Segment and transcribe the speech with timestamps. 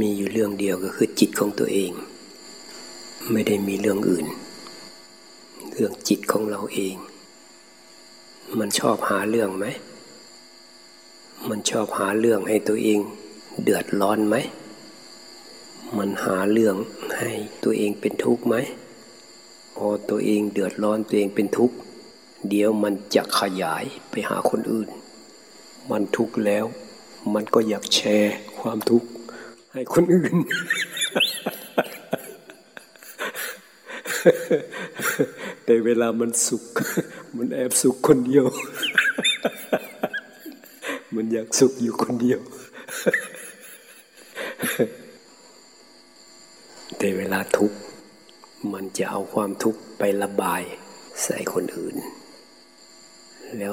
[0.00, 1.92] มีอยู่เรื่องเดียวก็คือจิตของตัวเอง
[3.32, 4.26] ไม่ได้มีเรื่องอื่น
[5.72, 6.96] เรื่องจิตของเราเอง
[8.58, 9.66] มันชอบหาเรื่องไหม
[11.48, 13.00] มันชอบหาเรื่องให้ตัวเอง
[13.62, 14.36] เดือดร้อนไหม
[15.98, 16.76] มันหาเรื่อง
[17.18, 17.32] ให้
[17.64, 18.56] ตัวเองเป็นทุกข์ไหม
[19.76, 21.76] พอตัวเองเดือดร้อนตัวเองเป็นทุกข์
[22.48, 24.88] เดี๋ยวมันจะขยายไปหาคนอื่น
[25.90, 26.64] มันทุกข์แล้ว
[27.34, 29.08] มันก็อยากแชร์ความทุกข์
[29.76, 30.36] ให้คนอื่น
[35.64, 36.64] แต่เวลามันสุข
[37.36, 38.44] มันแอบสุขคนเดียว
[41.14, 42.40] มันอยากสุขอยู่คนเดียว
[46.98, 47.78] แต่เวลาทุกข์
[48.72, 50.62] มันจะเอาความทุกข์ไประบาย
[51.22, 51.96] ใส่คนอื่น
[53.58, 53.72] แล้ว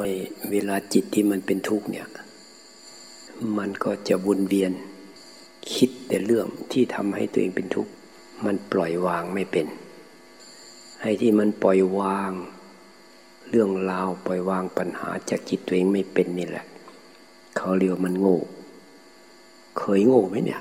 [0.52, 2.08] เวลาจิตที่มันเป็นทุกข์เนี่ย
[3.58, 4.74] มันก็จะวนเวียน
[5.74, 7.92] คิดแต่เรื่องที่ทำให้ตัวเองเป็นทุกข์
[8.46, 9.68] มันปล่อยวางไม่เป็น
[11.02, 12.32] ให้ที่มันปล่อยวาง
[13.50, 16.66] เรื่องราวปล่อยวางปัญหาจากจิตตัวเองไม่เป็นนี่แหละ
[17.58, 18.40] เขาเรียกมันโง่
[19.78, 20.60] เคยโง่ไหมเนี่ย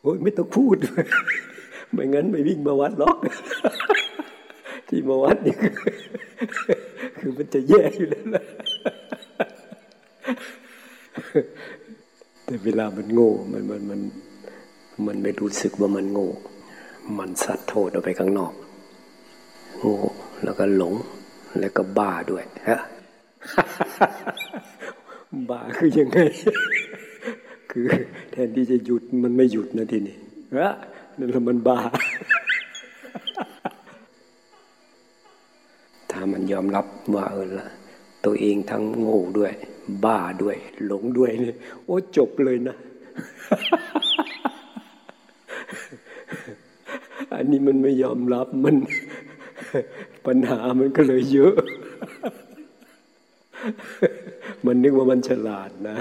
[0.00, 0.76] โอ้ยไม่ต้องพูด
[1.92, 3.18] ไม่งั้นไม่วิ่งมาวัดหรอก
[4.88, 5.72] ที่มาวัดนี่คือ
[7.18, 8.44] คือมันจะแย่อยู่แล้วนะ
[12.46, 14.00] แต่เวลามันโง่ มันมันมัน
[15.06, 16.28] มันไม่รู้สึกว่ามันโง่
[17.18, 18.52] มันสัตว์โทษออกไปข้างนอก
[19.78, 19.96] โง่
[20.44, 20.94] แล้วก็หลง
[21.60, 22.80] แล้วก็บ้าด้วยฮะ
[25.50, 26.18] บ้าคือยังไง
[27.70, 27.86] คือ
[28.30, 30.16] แทนที่จะหยุดมันไม่หยุดนะทีนี้
[30.56, 30.72] ฮะ
[31.18, 31.78] นั่นแหละมันบ้า
[36.10, 37.68] ถ้ามันยอมรับว่าเออละ
[38.26, 39.52] ตัวเองทั้งโง่ด้วย
[40.04, 42.76] บ้าด้วย หลงด้วยเนี่ยโอ้จบเลยนะ
[47.34, 48.76] อันนี้มันไม่ยอมรับมัน
[50.26, 51.54] ปัญหามันก็เลยเยอะ
[54.66, 55.98] มันนึกว่ามันฉลาดนะ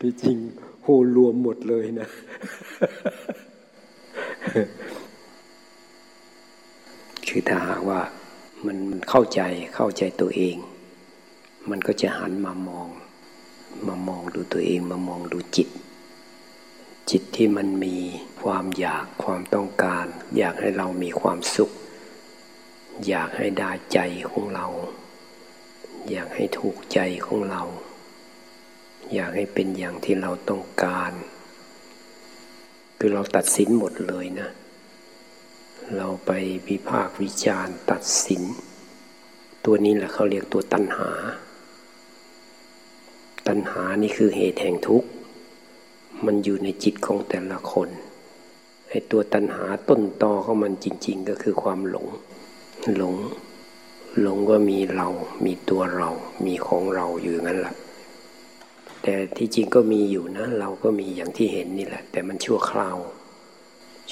[0.00, 0.36] ที่จริง
[0.82, 2.08] โหรวมหมดเลยนะ
[7.28, 8.00] คือถ้าหากว่า
[8.66, 8.78] มัน
[9.08, 9.40] เข้าใจ
[9.74, 10.56] เข้าใจตัวเอง
[11.70, 12.88] มันก็จะหันมามอง
[13.86, 15.68] มามองดูตัวเองมามองดูจิต
[17.10, 17.96] จิตที่มันมี
[18.42, 20.06] ความอยากความต้องการ
[20.36, 21.70] อยากให้เรามีความสุข
[23.08, 23.98] อยากให้ได้ใจ
[24.30, 24.66] ของเรา
[26.10, 27.62] อยากให้ถูกใจของเรา
[29.14, 31.12] อยากให้เป็นอย่างที่เราต้องการ
[32.98, 34.48] คือเราตัดสินหมดเลยนะ
[35.96, 36.30] เราไป
[36.68, 38.42] วิพากษ์วิจารณ์ตัดสิน
[39.64, 41.10] ตัวนี้แหละเขาเรียกตัวตัณหา
[43.48, 45.08] ตัณหานี่คือเหตุแห่งทุกข์
[46.26, 47.88] มันอยู่ในจิตของแต่ละคน
[48.88, 52.06] ไอ้ตัวตัณหาต้นตอของมันจริง ๆ ก็คือความหลง
[52.96, 53.14] หลง
[54.20, 55.08] หลงว่ามีเรา
[55.44, 56.10] มีตัวเรา
[56.46, 57.74] มีของเราอยู่งั้นแหละ
[59.02, 62.98] แต่ที่จริงก็มีอยู่นะ เราก็มีอย่างที่เห็นนี่แหละ แต่มันชั่วคราว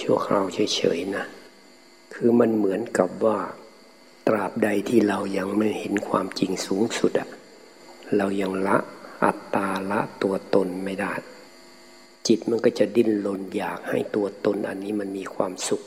[0.01, 1.25] ชั่วคราวเฉยๆนะ
[2.15, 3.39] คือมันเหมือนกับว่า
[4.29, 7.29] ตราบใดที่เรายังไม่เห็นความจริงสูงสุดอะ
[8.17, 8.77] เรายังละ
[9.25, 11.13] อัตตาละตัวตนไม่ได้
[12.27, 15.83] จิตมันก็จะดิ้นรนอยากให้ตัวตนอันนี้มันมีความสุข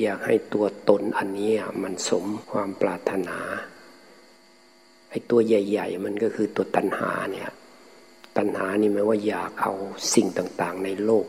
[0.00, 1.52] อยากให้ตัวตนอันนี้
[1.82, 3.38] มันสมความปรารถนา
[5.10, 7.50] ไอ้ตัวใหญ่ ๆ มันก็คือตัวตัณหาเนี่ย
[8.36, 9.72] ตัณหานี่หมายว่าอยากเอา
[10.14, 11.26] สิ่งต่างๆ ในโลก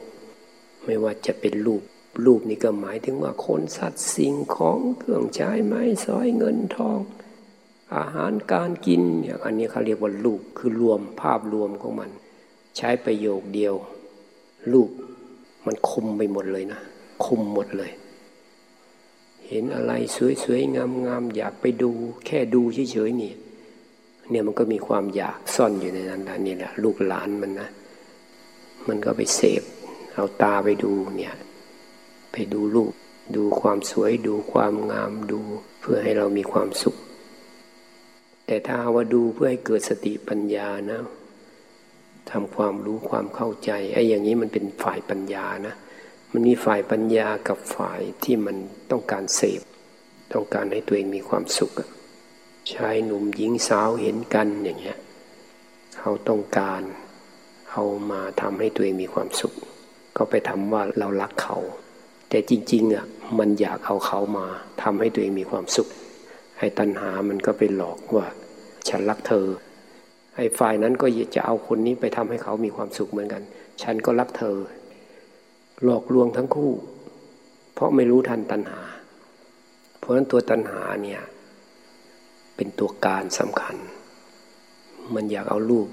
[0.86, 1.84] ไม่ว่าจะเป็นรูป
[2.26, 7.00] รูปนี่ก็หมายถึงว่าคนสัตว์สิ่งของเครื่องใช้ไม้สอยเงินทอง
[7.96, 12.10] อาหารการกินเนี่ยอันนี้เขาเรียกว่ารูปคือรวมภาพรวมของมัน
[12.78, 13.76] ใช้ประโยคเดียว
[14.74, 14.90] รูป
[15.66, 16.80] มันคุมไปหมดเลยนะ
[17.26, 17.92] คุมหมดเลย
[19.48, 19.94] เห็นอะไร
[20.44, 21.92] สวยๆงามๆอยากไปดู
[22.26, 23.34] แค่ดูเฉยๆนี่
[24.30, 27.70] เนี่ยมันก็มีความอยากซ่อนอยู่ในนั้นนะนี่แหละลูกหลานมันนะ
[28.88, 29.64] มันก็ไปเสพ
[30.14, 31.36] เอาตาไปดูเนี่ย
[32.32, 32.94] ไปดูรูป
[33.36, 35.40] ดูความสวยดูความงามดู
[35.80, 36.96] เพื่อให้เรามีความสุข
[38.52, 41.02] แต่ถ้าว่าดูเพื่อให้เกิดสติปัญญานะ
[42.32, 45.76] ทำความรู้ความเข้าใจไอ้อย่างนี้มันเป็นฝ่ายปัญญานะ
[46.32, 48.56] มันมีฝ่ายปัญญากับฝ่ายที่มัน
[48.92, 49.62] ต้องการเสพ
[50.34, 51.72] ต้องการให้ตัวเองมีความสุข
[52.74, 54.98] ชายหนุ่มหญิงสาวเห็นกันอย่างเงี้ย
[56.00, 56.82] เขาต้องการ
[57.72, 59.54] เอามาทำให้ตัวเองมีความสุข
[60.18, 61.58] ก็ไปทำว่าเรารักเขา
[62.30, 63.06] แต่จริงๆอะ
[63.40, 64.48] มันอยากเอาเขามา
[64.82, 65.90] ทำให้ตัวเองมีความสุข
[66.58, 68.28] ไอ้ตัณหามันก็ไปหลอกว่า
[68.90, 69.48] ฉันรักเธอ
[70.36, 73.44] ไอ้ฝ่ายนั้นก็จะเอาคนนี้ไปทำให้เขามีความสุขเหมือนกัน
[73.82, 74.58] ฉันก็รักเธอ
[75.84, 76.72] หลอกลวงทั้งคู่
[77.74, 78.82] เพราะไม่รู้ทันตัณหา
[80.00, 81.22] เพราะฉะนั้นตัวตัณหาเนี่ย
[82.56, 83.76] เป็นตัวการสำคัญ
[85.16, 85.88] มันอยากเอารูป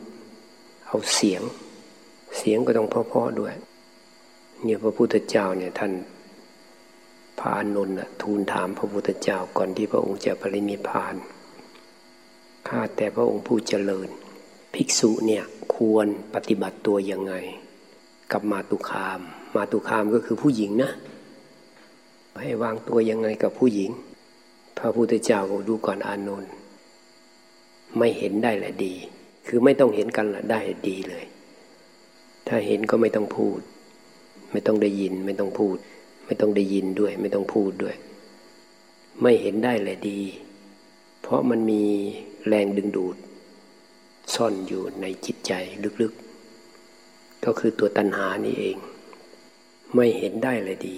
[0.88, 1.42] เอาเสียง
[2.38, 3.54] เสียงก็ต้องเพาะๆด้วย
[4.64, 5.92] เนี่ยพระพุทธเจ้าเนี่ยท่าน
[7.38, 11.14] พระอานนท์ทูลถามพระพุทธเจ้าก่อนที่พระองค์จะปรินิพพาน
[12.68, 14.08] ข้าแต่พระองค์ผู้เจริญ
[14.74, 17.34] ภิกษุเนี่ยควรปฏิบัติตัวยังไง
[18.32, 19.20] กับมาตุคาม
[19.56, 20.90] มาตุคามก็คือผู้หญิงนะ
[22.40, 23.90] ให้วางตัวยังไงกับผู้หญิง
[24.78, 26.52] พระพุทธเจ้าก็ดูก่อนอานนท์
[27.98, 28.94] ไม่เห็นได้แหละดี
[29.46, 31.24] คือไม่ต้องเห็นกันละได้ดีเลย
[32.48, 33.60] ถ้าเห็นก็ไม่ต้องพูด
[34.52, 35.76] ไม่ต้องได้ยินไม่ต้องพูด
[36.26, 37.96] ไม่ต้องได้ยินด้วย ไม่ต้องพูดด้วย
[39.22, 40.20] ไม่เห็นได้แหละดี
[41.22, 41.84] เพราะมันมี
[42.48, 43.16] แรงดึงดูด
[44.34, 45.52] ซ่อนอยู่ในจิตใจ
[46.02, 48.76] ลึกๆ ก็คือตัวตัณหานี่เอง
[49.94, 50.96] ไม่เห็นได้เลยดี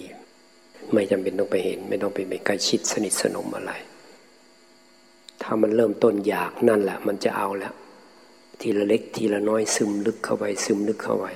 [0.93, 3.73] ไม่จำเป็นต้องไปเห็น ไม่ต้องไปไปใกล้ชิดสนิทสนมอะไร
[5.43, 7.75] ถ้ามันเริ่มต้นอยากนั่นแหละ มันจะเอาแล้ว
[8.61, 11.27] ทีละเล็กทีละน้อยซึมลึกเข้าไปซึมลึกเข้าไป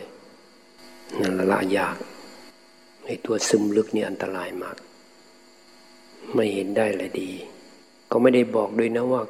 [1.20, 1.96] นั่นละละอยาก
[3.04, 4.76] ในตัวซึมลึกนี่อันตรายมาก
[6.34, 7.30] ไม่เห็นได้เลยดี
[8.10, 9.22] ก็ไม่ได้บอกด้วยนะว่า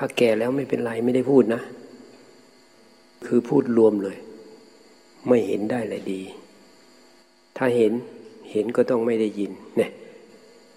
[0.00, 1.62] ถ้าแก่แล้วไม่เป็นไรไม่ได้พูดนะ
[3.26, 4.16] คือพูดรวมเลย
[5.28, 6.22] ไม่เห็นได้เลยดี
[7.56, 7.92] ถ้าเห็น
[8.52, 9.90] เห็นก็ต้องไม่ได้ยินเนี่ย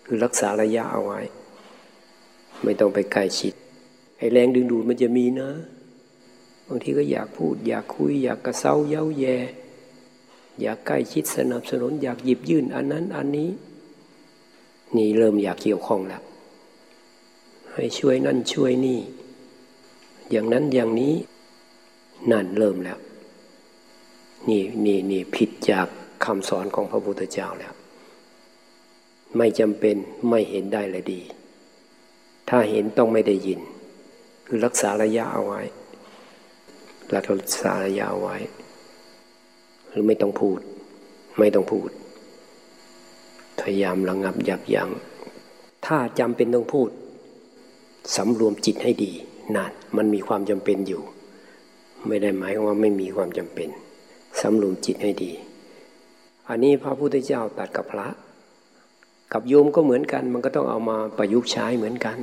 [0.06, 1.20] คือรักษาระยะเอาไว้
[2.64, 3.54] ไม่ต้องไปใกล้ชิด
[4.18, 5.50] ไอ้แรงดึงดูดมันจะมีนะ
[6.68, 9.38] บางทีก็อยากพูด อยากคุย อยากกระเซ้าเย้าแย่
[10.62, 13.50] อยากใกล้ชิดสนับสนุน อยากหยิบยื่นอันนั้นอันนี้
[14.96, 16.22] นี่เริ่มอยากเกี่ยวข้องแล้ว
[17.74, 19.00] ให้ช่วยนั่นช่วยนี่
[20.32, 21.14] อย่างนั้นอย่างนี้
[22.32, 23.00] นั่นเริ่มแล้ว
[24.50, 25.88] นี่นี่นี่ผิดจาก
[26.26, 27.74] คำสอนของพระพุทธเจ้าแล้ว
[29.38, 29.96] ไม่จำเป็น
[30.30, 31.22] ไม่เห็นได้เลยดี
[32.50, 33.60] ถ้าเห็นต้องไม่ได้ยิน
[34.48, 35.62] คือรักษาระยะเอาไว้
[37.16, 37.24] รัก
[37.62, 38.38] ษาระยะเอาไว้
[39.90, 40.60] หรือไม่ต้องพูด
[41.40, 41.90] ไม่ต้องพูด
[43.60, 44.90] พยายามระงับยับยัง้ง
[45.86, 46.90] ถ้าจำเป็นต้องพูด
[48.16, 49.12] สำรวมจิตให้ดี
[49.56, 51.02] นั่นมันมีความจำเป็นอยู่
[52.08, 53.70] ไม่ได้หมายว่าไม่มีความจำเป็น
[54.42, 55.32] สำรวมจิตให้ดี
[56.50, 58.08] อันนี้พระพุทธเจ้าตัดกับพระ
[59.34, 62.18] กับโยมก็เหมือนกัน มันก็ต้องเอามาประยุกต์ใช้เหมือนกัน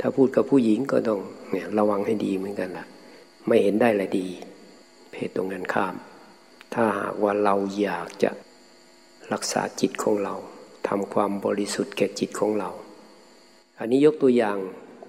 [0.00, 1.20] ถ้าพูดกับผู้หญิงก็ต้อง
[1.50, 2.86] เนี่ยระวังให้ดีเหมือนกันละ่ะ
[3.46, 4.26] ไม่เห็นได้ละดี
[5.10, 5.94] เพศตรงกันข้าม
[6.74, 8.30] ถ้าหากว่าเราอยากจะ
[9.32, 10.34] รักษาจิตของเรา
[10.88, 12.70] ทำความบริสุทธิ์แก่จิตของเรา
[13.78, 14.56] อันนี้ยกตัวอย่าง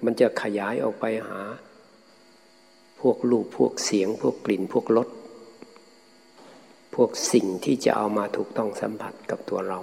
[0.04, 1.40] มันจะขยายออกไปหา
[3.00, 5.08] พวกรูปพวกเสียง พวกกลิ่นพวกรส
[6.94, 9.80] พวกสิ่งที่จะเอามาถูกต้องสัมผัสกับตัวเรา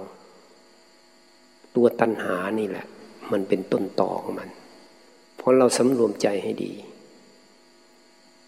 [1.76, 2.86] ตัวตัณหานี่แหละ
[3.32, 4.50] มันเป็นต้นต่อของมัน
[5.36, 6.72] เพราะเราสำรวมใจให้ดี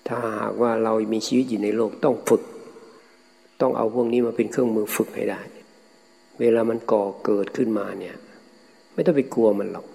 [0.07, 2.43] ถ้าหากว่าเรามีชีวิตอยู่ในโลกต้องฝึก
[3.61, 5.41] ต้องเอาพวกนี้มาเป็นเครื่องมือฝึกให้ได้
[6.41, 8.17] เวลามันก่อเกิดขึ้นมาเนี่ย
[8.95, 9.87] ไม่ต้องไปกลัวมันหรอก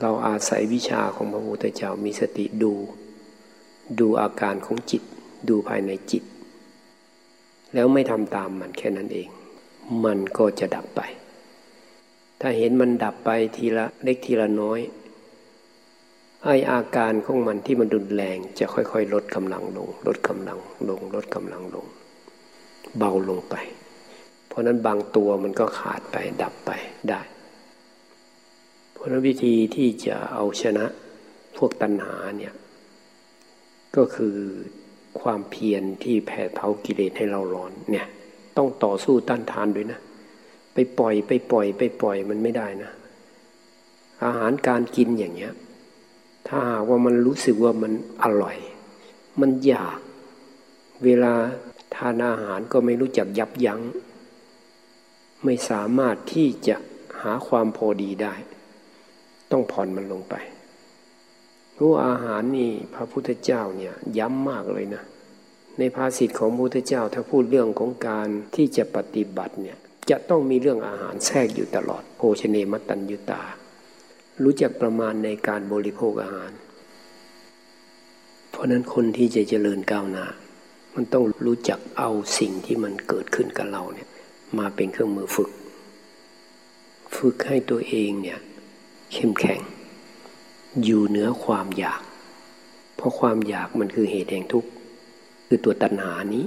[0.00, 2.72] เราอาศัยวิชาของพระพุทธเจ้ามีสติดู
[4.00, 5.02] ดูอาการของจิต
[5.48, 6.22] ดูภายในจิต
[7.74, 9.28] แล้วไม่ทำตามมันแค่นั้นเอง
[10.04, 11.00] มันก็จะดับไป
[12.40, 14.80] ถ้าเห็นมันดับไปทีละเล็กทีละน้อย
[16.44, 21.86] ไออาการของมันที่มันรุนแรงจะค่อยๆ ลดกำลังลง ลดกำลังลง ลดกำลังลง
[22.98, 23.54] เบาลงไป
[24.48, 26.70] เพราะนั้นบางตัวมันก็ขาดไปดับไป
[27.08, 27.20] ได้
[29.00, 30.86] เพราะวิธีที่จะเอาชนะ
[31.56, 32.54] พวกตัณหาเนี่ย
[33.96, 34.36] ก็คือ
[35.20, 38.06] ความเพียรที่แผดเผากิเลสให้เราร้อนเนี่ย
[38.56, 40.00] ต้องต่อสู้ต้านทานด้วยนะ
[40.74, 42.90] ไปปล่อยไปปล่อย ไปปล่อยมันไม่ได้นะ
[44.24, 45.52] อาหารการกินอย่างเงี้ย
[46.48, 47.92] ถ้าว่ามันรู้สึกว่ามัน
[48.22, 48.56] อร่อย
[49.40, 49.98] มันอยาก
[51.04, 51.34] เวลา
[51.94, 53.80] ทานอาหารก็ไม่รู้จักยับยัง้ง
[55.44, 56.76] ไม่สามารถที่จะ
[57.20, 58.34] หาความพอดีได้
[59.52, 60.34] ต้องผ่อนมันลงไป
[61.78, 65.02] รู้อาหารนี่พระพุทธเจ้าเนี่ยย้ำมากเลยนะ
[65.78, 69.78] ในภาษิตของพระพุทธเจ้าถ้าพูดเรื่องของการที่จะปฏิบัติเนี่ย
[70.10, 73.42] จะต้องมีเรื่องอาหารแทรกอยู่ตลอดโภชเนมตัญยุตา
[74.42, 76.50] รู้จักประมาณในการบริโภคอาหาร
[78.50, 80.26] เพราะนั้นคนที่จะเจริญก้าวหน้า
[80.94, 84.08] มันต้องรู้จักเอาสิ่งที่มันเกิดขึ้นกับเราเนี่ย
[84.58, 85.50] มาเป็นเครื่องมือฝึก
[87.16, 88.38] ฝึกให้ตัวเองเนี่ย
[89.12, 89.60] เข้มแข็ง
[90.84, 92.02] อยู่เหนือความอยาก
[92.96, 94.70] เพราะความอยากมันคือเหตุแห่งทุกข์
[95.46, 96.44] คือตัวตัณหานี้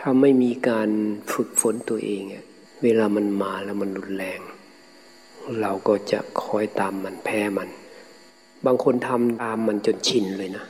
[0.00, 0.88] ถ้าไม่มีการ
[1.32, 2.22] ฝึกฝนตัวเอง
[2.82, 4.40] เวลามันมาแล้วมันรุนแรง
[5.60, 7.68] เราก็จะคอยตามมันแพ้มัน
[8.66, 10.64] บางคนทำตามมันจนชินเลยนะ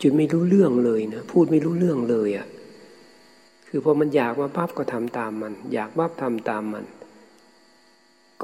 [0.00, 2.46] จนไม่รู้เรื่องเลยนะ พูดไม่รู้เรื่องเลยอะ่ะ
[3.68, 6.84] คือพอมันอยากมาปั๊บก็ทำตามมัน อยากปั๊บทำตามมัน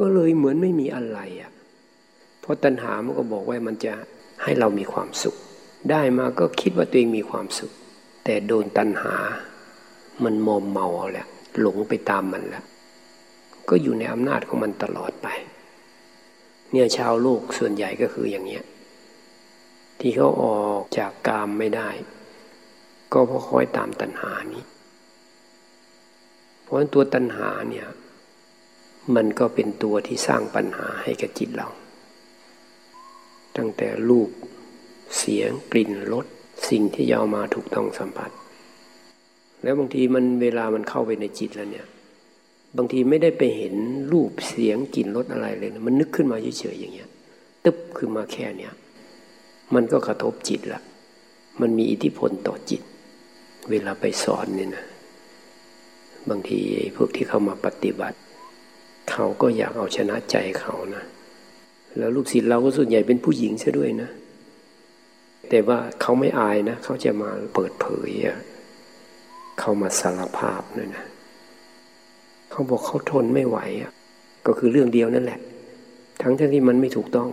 [0.00, 1.52] ก็เลยเหมือนไม่มีอะไรอะ่ะ
[2.40, 3.94] เพราะตัณหามันก็บอกว่ามันจะ
[4.42, 5.36] ให้เรามีความสุข
[5.90, 7.72] ได้มาก็คิดว่าตัวเองมีความสุข
[8.24, 9.14] แต่โดนตัณหา
[10.24, 11.26] มันมอมเมาแหละ
[11.60, 12.64] หลงไปตามมันแล้ว
[13.68, 15.28] ก็อยู่ในอำนาจของมันตลอดไป
[16.70, 18.64] เนี่ยชาวโลกส่วนใหญ่ก็คืออย่างเนี้ย
[20.00, 21.88] ที่เขาออกจากกามไม่ได้
[23.12, 24.64] ก็เพราะคอยตามตัณหานี้
[26.62, 27.86] เพราะตัวตัณหาเนี่ย
[29.14, 31.68] มันก็เป็นตัวที่สร้างปัญหาให้กับจิตเรา
[33.56, 34.30] ตั้งแต่รูป
[35.18, 36.26] เสียง กลิ่น รส
[36.68, 38.30] สิ่งที่ยาวมาถูกต้องสัมผัส
[39.62, 41.86] แล้วบางทีมันเวลามันเข้าไปในจิตแล้วเนี่ย
[42.76, 43.74] บางทีไม่ได้ไปเห็น
[44.12, 47.08] รูป เสียง กลิ่น รสอะไรเลยนะมันนึกขึ้นมาเฉยๆอย่างเงี้ย
[47.64, 48.72] ตึ๊บขึ้นมาแค่เนี้ย
[49.74, 50.80] มันก็กระทบจิตละ
[51.60, 52.82] มันมีอิทธิพลต่อจิต
[53.70, 54.84] เวลาไปสอนเนี่ยนะ
[56.30, 56.58] บางที
[56.96, 58.18] พวกที่เข้ามาปฏิบัติ
[59.10, 61.04] เขาก็อยากเอาชนะใจเขานะ
[61.98, 64.10] แล้วลูกศิษย์เราก็ส่วนใหญ่เป็นผู้หญิงซะด้วยนะ
[65.48, 68.10] แต่ว่าเขาไม่อายนะ เขาจะมาเปิดเผย
[69.60, 71.04] เขามาสารภาพเลยนะ
[72.50, 73.92] เขาบอกเขาทนไม่ไหวอะ
[74.46, 75.40] ก็คือเรื่องเดียวนั่นแหละ
[76.22, 77.28] ทั้งที่มันไม่ถูกต้อง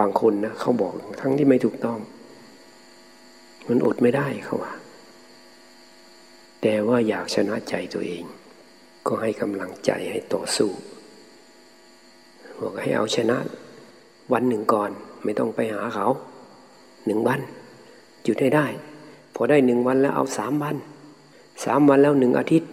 [0.00, 1.98] บางคนนะเขาบอกทั้งที่ไม่ถูกต้อง
[3.68, 4.72] มันอดไม่ได้เขาว่า
[6.62, 8.24] แต่ว่าอยากชนะใจตัวเอง
[9.06, 10.70] ก็ให้กำลังใจให้ต่อสู้
[12.62, 13.38] บอกให้เอาชนะ
[14.32, 14.90] วันหนึ่งก่อน
[15.24, 16.06] ไม่ต้องไปหาเขา
[17.06, 17.40] หนึ่งวัน
[18.24, 18.66] หยุดให้ได้
[19.34, 20.76] พอได้หนึ่งวันแล้วเอาสามวัน
[21.64, 22.70] สามวันแล้วหนึ่งอาทิตย์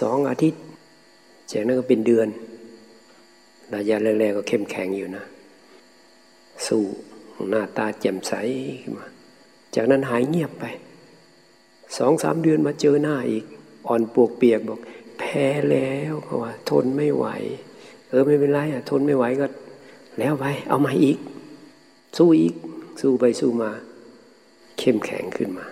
[0.00, 0.60] สองอาทิตย์
[1.50, 2.28] จากนั้นก็เป็นเดือน
[3.74, 5.24] ระยะแรกๆก็เข้มแข็งอยู่นะ
[6.66, 6.82] สู้
[7.50, 8.32] หน้าตาแจ่มใส
[8.82, 9.06] ขึ้นมา
[9.74, 10.64] จากนั้นหายเงียบไป
[11.98, 13.44] สองสามเดือนมาเจอหน้าอีก
[13.88, 14.80] อ่อนปวกเปียกบอก
[15.18, 17.26] แพ้แล้วเขาว่า ทนไม่ไหว
[18.08, 19.46] เออไม่เป็นไรอะทนไม่ไหวก็
[20.18, 21.18] แล้วไป เอามาอีก
[22.16, 22.54] สู้อีก
[23.00, 23.70] สู้ไปสู้มา
[24.78, 25.66] เข้มแข็งขึ้นมา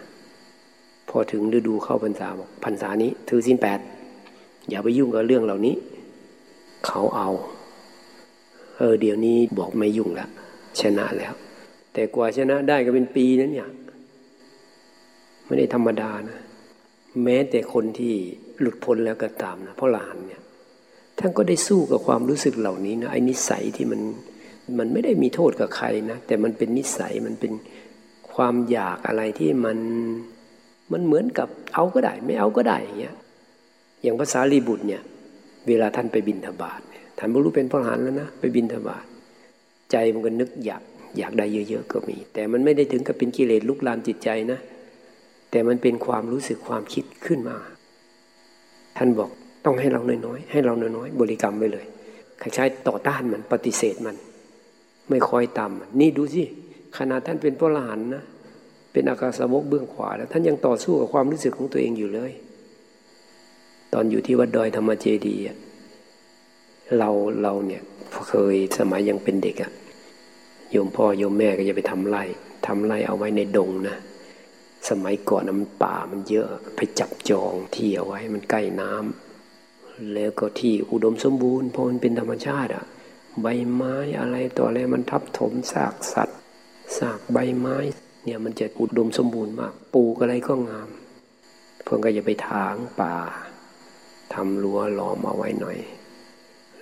[1.09, 3.79] พอถึงฤดูเข้าพรรษาบอกพรรษานี้ ถือสินแปด
[4.69, 5.75] อย่าไปยุ่งกับเรื่องเหล่านี้
[6.87, 7.31] เขาเอา
[8.79, 10.27] เออเดี๋ยวนี้บอกไม่ยุ่งละ
[10.81, 11.35] ชนะแล้ว
[11.93, 13.69] แต่กว่าชนะได้ก็เป็นปีนั้นเนี่ย
[15.47, 16.39] ไม่ได้ธรรมดานะ
[17.23, 18.15] แม้แต่คนที่
[18.61, 20.43] หลุดพ้นแล้วก็ตามนะเพราะหลานเนี่ย
[21.27, 24.01] ท่านก็ได้สู้กับความรู้สึกเหล่านี้นะไอ้นิสัยที่มัน
[24.79, 27.53] มันไม่ได้มีโทษกับใครนะแต่มันเป็นนิสัยมันเป็น
[28.35, 29.79] ความอยากอะไรที่มัน
[30.93, 33.17] มันเหมือนกับเอาก็ได้ ไม่เอาก็ได้อย่างเงี้ย
[34.03, 35.03] อย่างภาษาลีบุตรเนี่ย
[35.69, 36.81] เวลาท่านไปบินทบาท
[37.19, 39.05] ท่านบรรลุเป็นพระอหันแล้วนะไปบินทบาท
[39.91, 40.83] ใจมันก็นึกอยาก
[41.19, 44.59] อยากได้เยอะๆก็มี แต่มันไม่ได้ถึงกับเป็นกิเลสลุกลามจิตใจนะ
[45.51, 47.57] แต่มันเป็นความรู้สึกความคิดขึ้นมา
[48.99, 49.31] ท่านบอก
[49.65, 51.87] ต้องให้เราน้อยๆให้เราน้อยๆบริกรรมไปเลย
[52.43, 54.17] คล้ายๆต่อต้านมันปฏิเสธมัน
[55.09, 56.45] ไม่คอยตามมันนี่ดูสิ
[56.97, 58.25] ขนาดท่านเป็นพระอรหันต์นะ
[58.93, 62.33] เป็นอากาศวกเบื้องขวาแล้ว ท่านยังต่อสู้กับความรู้สึกของตัวเองอยู่เลย
[63.93, 65.45] ตอนอยู่ที่วัดดอยธรรมเจดีย์
[66.99, 67.11] เรา
[67.43, 67.83] เราเนี่ย
[68.29, 69.73] เคยสมัยยังเป็นเด็กอะ
[70.71, 72.23] โยมพ่อโยมแม่ก็จะไปทำไร่
[72.67, 73.97] ทำไร่เอาไว้ในดงนะ
[74.89, 79.24] สมัยก่อนมันป่ามันเยอะไปจับจองที่เอาไว้มันใกล้น้ำ
[80.13, 82.85] แล้วก็ที่อุดมสมบูรณ์เพราะมันเป็นธรรมชาติอะ
[83.43, 86.39] ใบไม้อะไรต่ออะไรมันทับถมซากสัตว์
[86.99, 87.77] ซากใบไม้
[88.25, 90.89] เนี่ยมันจะอุดมสมบูรณ์มากปลูกอะไรก็งาม
[91.83, 93.17] เพื่อนก็จะไปถางป่า
[94.35, 95.79] ทำรั้วล้อมเอาไว้หน่อย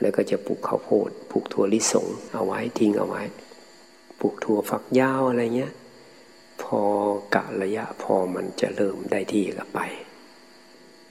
[0.00, 3.22] แล้วก็จะปลูกข้าวโพดปลูกถั่วลิสงเอาไว้ทิ้งเอาไว้
[4.20, 5.72] ปลูกถั่วฝักยาวอะไรเงี้ย
[6.62, 6.80] พอ
[7.34, 9.80] กะระยะพอมันจะเริ่มได้ที่ก็ไป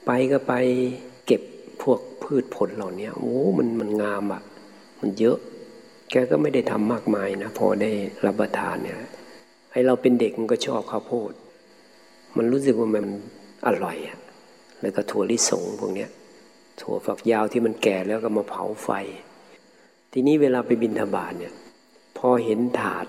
[0.06, 0.54] ไปก็ไป
[1.82, 4.42] พวกพืชผลเหล่านี้โอ้ มันมันงามอะ่ะ
[5.02, 5.38] มันเยอะ
[6.12, 7.92] แกก็ไม่ได้ทำมากมายนะ พอได้
[8.26, 8.98] รับประทานเนี่ย
[9.72, 11.34] ไอเราเป็นเด็กมันก็ชอบข้าวโพด
[12.38, 13.06] มันรู้สึกว่ามัน
[13.68, 14.20] อร่อยอะ
[14.82, 16.10] แล้วก็ถั่วลิสงพวกเนี้ย
[16.82, 18.90] ถั่วฝักยาวที่มันแก่แล้วก็มาเผาไฟ
[20.12, 21.54] ทีนี้เวลาไปบินทบาทเนี่ย
[22.18, 23.06] พอเห็นถาด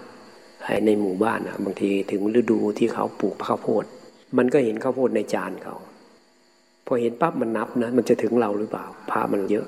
[0.87, 3.85] ในหมู่บ้านอะ บางทีถึงฤดูที่เขาปลูกข้าวโพด
[4.37, 5.77] มันก็เห็นข้าวโพดในจานเขา
[6.87, 9.67] พอเห็นปั๊บมันนับนะ มันจะถึงเราหรือเปล่าพามันเยอะ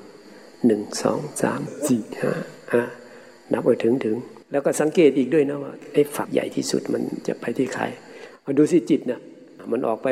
[0.65, 2.31] หนึ่งสองสามสี่ห้า
[2.73, 2.85] ฮะ
[3.51, 4.15] นับไปถึงถึง
[4.51, 7.83] แล้วก็สังเกตอีกด้วยนะว่าไอ้ฝักใหญ่ที่สุดมันจะไปที่ใคร
[8.45, 9.19] มาดูสิจิตเนะ่ย
[9.71, 10.07] มันออกไป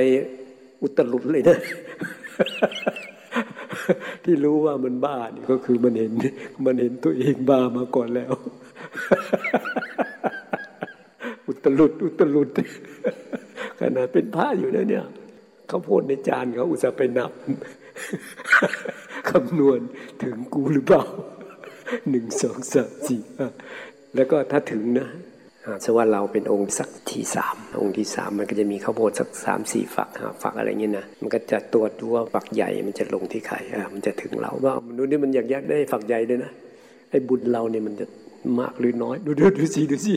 [0.81, 1.57] อุตลุดเลยนะ
[4.23, 6.11] ที่รู้ว่ามันบ้านี่ก็คือมันเห็น
[6.65, 8.33] มันเห็นตัวเองบ้ามาก่อนแล้ว
[11.47, 12.49] อุตลุดอุตลุด
[13.79, 15.05] ขนาดเป็นพระอยู่นะเนี่ย
[15.73, 17.31] เขาพูดในจานเขาอุตส่าห์ไปนับ
[19.29, 19.79] คำนวณ
[20.23, 21.03] ถึงกูหรือเปล่า
[22.09, 23.21] หนึ่งสองสามสี่
[24.15, 25.07] แล้วก็ถ้าถึงนะ
[25.83, 36.51] สว่าเราเป็นองค์สักที่สามองค์ที่สามมันก็จะมีข้าวโพดสักสามสี่ฝักหาฝักอะไรเงี้ยนะมันก็จะตรวจดูว่าฝักใหญ่มันจะลงที่ใครอะมันจะถึงเราว่ามนุษย์นี่มันอยากยักได้ฝักใหญ่ด้วยนะ
[37.09, 38.05] ไอ้บุญเราเนี่ยมันจะ
[38.59, 40.13] มากหรือน้อย ดูดูดูสิดูสิ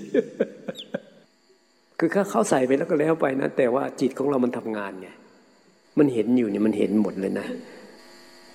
[1.99, 5.09] คือถ้าเข้าใส่ไปแล้วก็แล้วไปนะแต่ว่าจิตของเรามันทำงานไง
[5.99, 7.47] มันเห็นอยู่เนี่ยมันเห็นหมดเลยนะ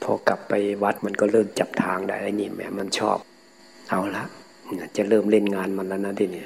[0.03, 3.17] พอกลับไปวัดมันก็เริ่มจับทางได้ไอ้นี่แหมมันชอบ
[3.89, 4.24] เอาละ
[4.98, 6.45] จะเริ่มเล่นงานมันแล้วนะที่นี่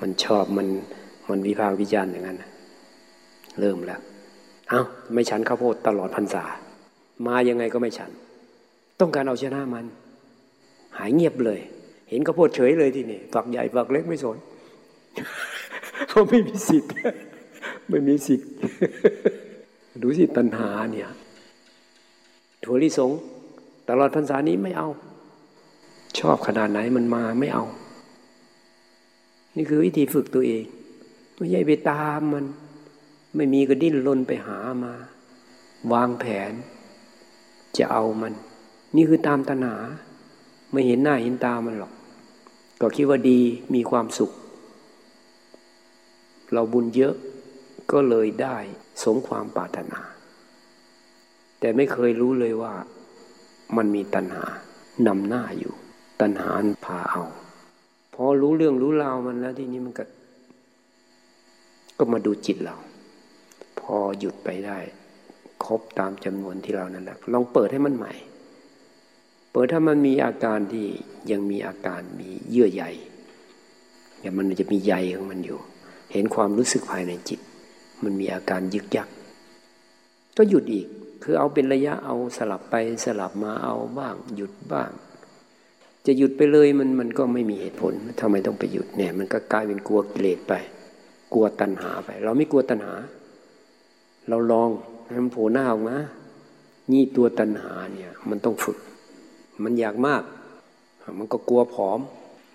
[0.00, 0.66] มันชอบมัน
[1.30, 2.42] มันวิพากษ์วิจารณ์อย่างนั้น
[3.60, 4.00] เริ่มแล้ว
[4.68, 4.82] เอา้า
[5.12, 6.44] ไม่ฉันข้าวโพดตลอดพรรษา
[7.26, 8.10] มายังไงก็ไม่ฉัน
[9.00, 9.86] ต้องการเอาชนะมัน
[10.98, 11.60] หายเงียบเลย
[12.10, 14.36] เห็นข้าวโพดเฉยเลยที่นี่ฝักใหญ่ฝักเล็กไม่สน
[16.08, 16.92] เขาไม่มีสิทธิ์
[17.88, 18.48] ไม่มีสิทธิ์
[20.02, 21.08] ดูสิตัณหาเนี่ย
[22.62, 23.12] ถั่วลิสง
[23.88, 24.88] ตลอดพรรษานี้ไม่เอา
[26.18, 27.64] ชอบขนาดไหนมันมาไม่เอา
[29.56, 30.64] นี่คือวิธีฝึกตัวเอง
[31.36, 32.44] ไม่ใช่ไปตามมัน
[33.36, 34.92] ไม่มีก็ดิ้นรนไปหามา
[35.92, 36.52] วางแผน
[37.76, 38.32] จะเอามัน
[38.96, 39.76] นี่คือตามตัณหา
[40.72, 41.92] ไม่เห็นหน้าเห็นตามันหรอก
[42.80, 43.40] ก็คิดว่าดี
[43.74, 44.30] มีความสุข
[46.52, 47.14] เราบุญเยอะ
[47.92, 48.58] ก็เลยได้
[49.02, 50.00] สมความปรารถนา
[51.60, 52.74] แต่ไม่เคยรู้เลยว่า
[53.76, 54.44] มันมีตัณหา
[55.06, 55.74] นำหน้าอยู่
[56.20, 56.50] ตัณหา
[56.86, 57.24] พาเอา
[58.14, 60.04] พอรู้เรื่องรู้ราวมันแล้วทีนี้มันก็
[61.98, 62.76] ก็มาดูจิตเรา
[63.80, 64.78] พอหยุดไปได้
[65.64, 68.12] ครบตามจำนวนที่เรานั้นนะลองเปิดให้มันใหม่
[69.52, 70.86] เปิดถ้ามันมีอาการที่
[71.30, 72.84] ยังมีอาการมีเยื่อใย
[74.20, 75.58] อย่างมันจะมีใยของมันอยู่
[76.12, 77.40] เห็นความรู้สึกภายในจิต
[78.04, 79.08] มันมีอาการยึกยัก
[80.36, 80.86] ก็หยุดอีก
[81.22, 84.90] คือเอาเป็นระยะเอาสลับไปสลับมาเอาบ้าง หยุดบ้าง
[86.06, 90.52] จะหยุดไปเลยมันมันก็ไม่มีเหตุผลทำไมต้องไปหยุดเนี่ย มันก็กลายเป็นกลัวกิเลสไป
[91.32, 92.94] กลัวตัณหาไป เราไม่กลัวตัณหา
[94.28, 94.70] เราลอง
[95.08, 95.96] ให้มันโผล่หน้าออกมา
[96.92, 98.78] นี่ตัวตัณหาเนี่ย มันต้องฝึก
[99.62, 100.22] มันอยากมาก
[101.18, 102.00] มันก็กลัวผอม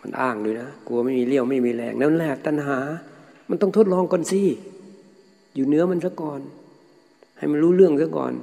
[0.02, 2.78] มันอ้างด้วยนะ กลัวไม่มีเลี้ยวไม่มีแรงนั่นแหละตัณหา
[3.50, 4.42] มันต้องทดลองก่อนสิ
[5.56, 6.40] อยู่เนื้อมันซะก่อน
[7.38, 8.34] ให้มันรู้เรื่องซะก่อน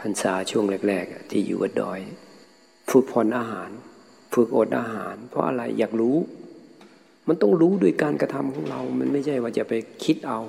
[0.00, 2.00] พรรษาช่วงแรก ๆ ที่อยู่วัดดอย
[2.90, 3.70] ฝึกผ่อนอาหาร
[4.34, 6.16] ฝึกอดอาหาร เพราะอะไรอยากรู้
[7.28, 9.72] มันต้องรู้ด้วยการกระทำของเรา มันไม่ใช่ว่าจะไป
[10.04, 10.40] คิดเอา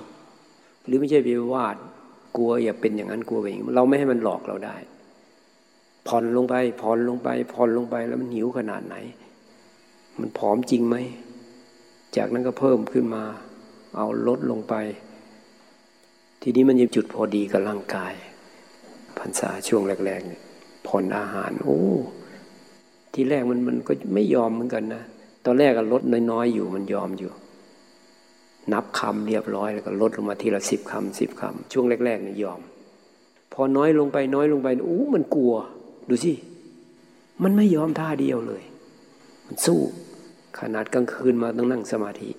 [0.85, 1.75] หรือไม่ใช่ไปวาด
[2.37, 4.75] กลัวอย่าเป็นอย่างนั้นกลัวอย่างนี้เราไม่ให้มันหลอกเราได้
[6.07, 8.95] ผ่อนลงไป ผ่อนลงไป ผ่อนลงไปแล้วมันหิวขนาดไหน
[10.19, 10.95] มันผอมจริงไหม
[12.17, 13.23] จากนั้นก็เพิ่มขึ้นมา
[13.95, 14.75] เอาลดลงไป
[16.47, 18.13] ทีนี้มันยังจุดพอดีกับร่างกาย
[19.19, 20.41] พรรษาช่วงแรกๆเนี่ย
[20.87, 21.79] ผ่อนอาหาร โอ้
[23.13, 25.03] ทีแรกมันมันก็ไม่ยอมเหมือนกันนะ
[25.45, 27.31] ตอนแรกก็ลดน้อยๆอยู่มันยอมอยู่
[28.73, 32.59] นับคำเรียบร้อยแล้วก็ลดลงมาทีละสิบคำสิบคำช่วงแรกๆเนี่ยยอม
[33.53, 35.53] พอน้อยลงไปน้อยลงไปโอ้มันกลัว
[36.09, 36.33] ดูสิ
[37.43, 38.63] มันไม่ยอมท่าเดียวเลย
[39.45, 39.79] มันสู้
[40.59, 42.29] ขนาดกลางคืนมาต้องนั่งสมาธิ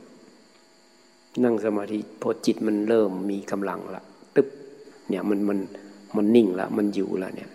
[1.44, 4.02] นั่งสมาธิพอจิตมันเริ่มมีกำลังละ
[4.36, 4.48] ตึ๊บ
[5.08, 5.58] เนี่ยมันมัน
[6.16, 7.50] มันนิ่งล้วมันอยู่ล้วเนี่ย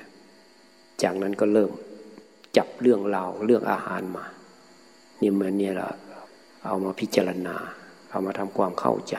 [1.03, 1.71] จากนั้นก็เริ่ม
[2.57, 4.25] จับเรื่องราวเรื่องอาหารมา
[5.19, 5.89] เนี่ยมันเนี่ยละ
[6.65, 7.55] เอามาพิจารณา
[8.11, 9.15] เอามาทำความเข้าใจ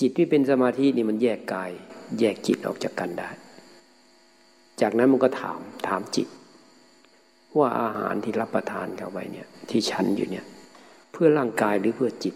[0.00, 1.70] จิตที่เป็นสมาธินี่มันแยกกาย
[2.18, 3.30] แยกจิตออกจากกันได้
[4.80, 6.28] จากนั้นมันก็ถามถามจิต
[7.58, 10.46] ว่าอาหารที่รับประทานเข้าไปเนี่ย ที่ฉันอยู่เนี่ย
[11.12, 12.34] เพื่อร่างกายหรือเพื่อจิต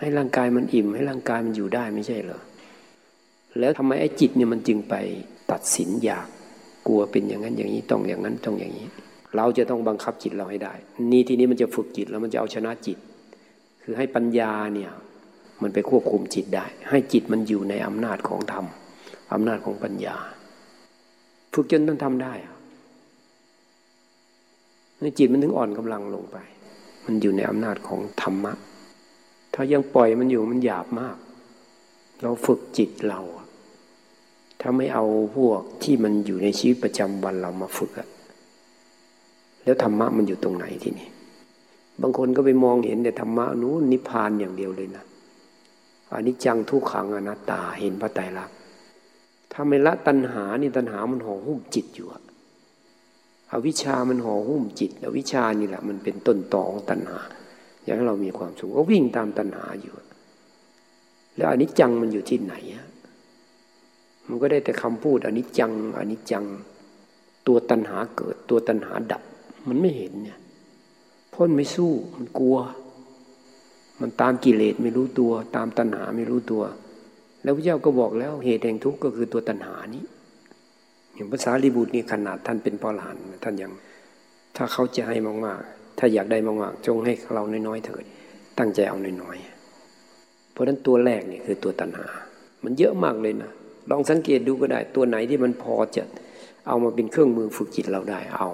[0.00, 2.40] ให้ร่างกายมันอิ่ม ให้ร่างกายมันอยู่ได้ไม่ใช่เหรอ
[3.58, 4.94] แล้วทำไมไอ้จิตเนี่ยมันจึงไป
[5.50, 6.26] ตัดสินอยาก
[6.86, 8.88] กลัวเป็นอย่างนั้นอย่างนี้ต้องอย่างนั้นต้องอย่างนี้
[9.36, 10.74] เราจะต้องบังคับจิตเราให้ได้
[11.10, 12.98] นี่ทีนี้มันจะฝึกจิตแล้วมันจะเอาชนะจิต
[13.82, 14.90] คือให้ปัญญาเนี่ย
[15.62, 18.64] มันไปควบคุมจิตได้ ให้จิตมันอยู่ในอำนาจของธรรม
[19.32, 20.16] อำนาจของปัญญา
[21.54, 22.32] ฝึกจนต้องทำได้
[25.00, 26.36] ในจิตมันถึงอ่อนกำลังลงไป
[27.04, 28.52] มันอยู่ในอำนาจของธรรมะ
[29.62, 31.16] ถ้ายังปล่อยมันอยู่มันหยาบมาก
[32.22, 33.20] เราฝึกจิตเรา
[34.60, 35.04] ถ้าไม่เอา
[35.36, 38.08] พวกที่มันอยู่ในชีวิตประจำวันเรามาฝึกอะ
[39.64, 41.08] แล้วธรรมะมันอยู่ตรงไหนที่นี่
[42.00, 45.04] บางคนก็ไปมองเห็นแต่ธรรมะนู้นนิพพานอย่างเดียวเลยนะ
[46.12, 48.56] อันนี้จังทุกขังอนัตตาเห็นพระไตรลักษณ์
[49.52, 52.22] ถ้าไม่ละตัณหานี่ตัณหามันห่อหุ้มจิตอยู่อะ
[53.52, 57.20] อวิชามันห่อหุ้มจิต อวิชานี่แหละ มันเป็นต้นตอของตัณหา
[57.84, 59.94] อยากให้เรามีความสุขก็วิ่งตามตัณหาอยู่
[61.36, 62.54] แล้วอนิจจังมันอยู่ที่ไหน
[64.28, 66.44] มันก็ได้แต่คำพูดอนิจจังอนิจจัง
[67.46, 69.22] ตัวตัณหาเกิด ตัวตัณหาดับ
[69.68, 70.38] มันไม่เห็นเนี่ย
[71.34, 72.58] พ้นไม่สู้มันกลัว
[74.00, 76.62] มันตามกิเลสไม่รู้ตัว ตามตัณหาไม่รู้ตัว
[77.42, 80.04] แล้วพระเจ้าก็บอกแล้วเหตุแห่งทุกข์ก็คือตัวตัณหานี้
[81.14, 83.72] อย่างภาษาลิบุตรนี่ขนาดท่านเป็นปอลหันท่านยัง
[84.56, 85.16] ถ้าเขาจะให้
[85.46, 88.04] มากๆ ถ้าอยากได้มากๆจงให้เราน้อยๆเถิด
[88.58, 92.06] ตั้งใจเอาน้อยๆเพราะฉะนั้นตัวแรกนี่คือตัวตัณหา
[92.64, 93.50] มันเยอะมากเลยนะ
[93.90, 96.02] ลองสังเกตดูก็ได้ ตัวไหนที่มันพอจะ
[96.66, 98.48] เอามาเป็นเครื่องมือฝึกจิตเราได้เอา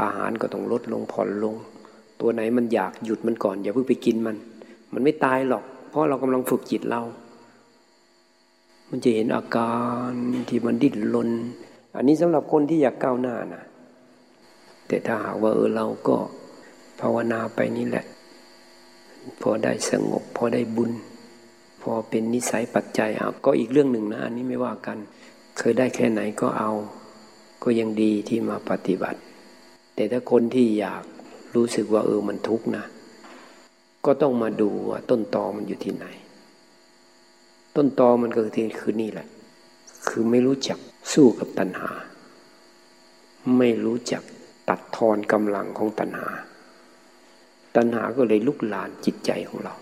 [0.00, 1.54] อาหารก็ต้องลดลงผ่อนลง
[2.20, 4.36] ตัวไหนมันอยากหยุดมันก่อน อย่าเพิ่งไปกินมัน
[4.92, 7.02] มันไม่ตายหรอก เพราะเรากำลังฝึกจิตเรา
[8.90, 9.74] มันจะเห็นอากา
[10.10, 10.12] ร
[10.48, 11.30] ที่มันดิ้นรน
[11.96, 13.62] อันนี้สำหรับคนที่อยากก้าวหน้านะ
[14.88, 16.16] แต่ถ้าหากว่าเออเราก็
[17.00, 18.04] ภาวนาไปนี่แหละ
[19.42, 20.92] พอได้สงบ พอได้บุญ
[21.82, 24.98] พอเป็นนิสัยปัจจัยเอาก็อีกเรื่องหนึ่งนะ อันนี้ไม่ว่ากัน
[25.58, 26.70] เคยได้แค่ไหนก็เอา
[27.62, 29.20] ก็ยังดีที่มาปฏิบัติ
[29.94, 31.02] แต่ถ้าคนที่อยาก
[31.54, 32.84] รู้สึกว่าเออมันทุกข์นะ
[34.04, 36.06] ก็ต้องมาดูว่าต้นตอมันอยู่ที่ไหน
[37.76, 39.26] ต้นตอมันก็คือคือนี่แหละ
[40.08, 40.78] คือไม่รู้จัก
[41.12, 41.90] สู้กับตัณหา
[43.58, 44.22] ไม่รู้จัก
[44.68, 46.28] ตัดทอนกำลังของตัณหา
[47.76, 49.74] ตัณหาก็เลยลุกลานจิตใจของเรา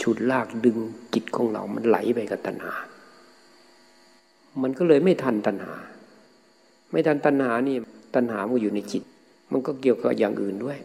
[0.00, 0.78] ฉุดลากดึง
[1.14, 2.74] จิตของเรา มันไหลไปกับตัณหา
[4.62, 5.74] มันก็เลยไม่ทันตัณหา
[6.92, 7.76] ไม่ทันตัณหานี่
[8.14, 9.02] ตัณหามันอยู่ในจิต
[9.52, 10.78] มันก็เกี่ยวกับอย่างอื่นด้วย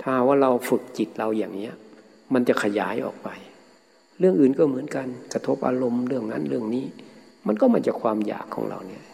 [0.00, 1.74] ถ้าว่าเราฝึกจิตเราอย่างเนี้ย
[2.34, 3.28] มันจะขยายออกไป
[4.18, 6.84] เรื่องอื่นก็เหมือนกัน กระทบอารมณ์เรื่องนั้นเรื่องนี้
[7.46, 9.04] มันก็มาจากความอยากของเราเนี่ย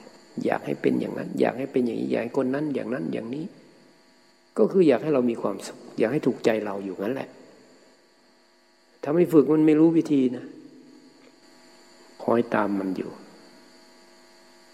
[0.44, 3.44] อยากให้เป็นอย่างนั้น อยากให้เป็นอย่างนี้อยากให้คนนั้นอย่างนั้นอย่างนี้
[4.59, 7.29] ก็คืออยากให้เรามีความสุขอยากให้ถูกใจเราอยู่งั้นแหละ
[9.03, 10.44] ถ้าไม่ฝึกมันไม่รู้วิธีนะ
[12.22, 13.11] คอยตามมันอยู่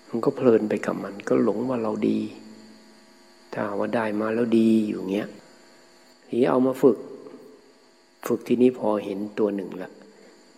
[0.09, 2.19] มันก็เพลินไปกับมัน ก็หลงว่าเราดี
[3.53, 5.29] ถ้าว่าได้มาแล้วดีอยู่เงี้ย
[6.29, 6.99] ทีเอามาฝึก
[8.27, 9.91] ฝึกทีนี้พอเห็นตัวหนึ่งละ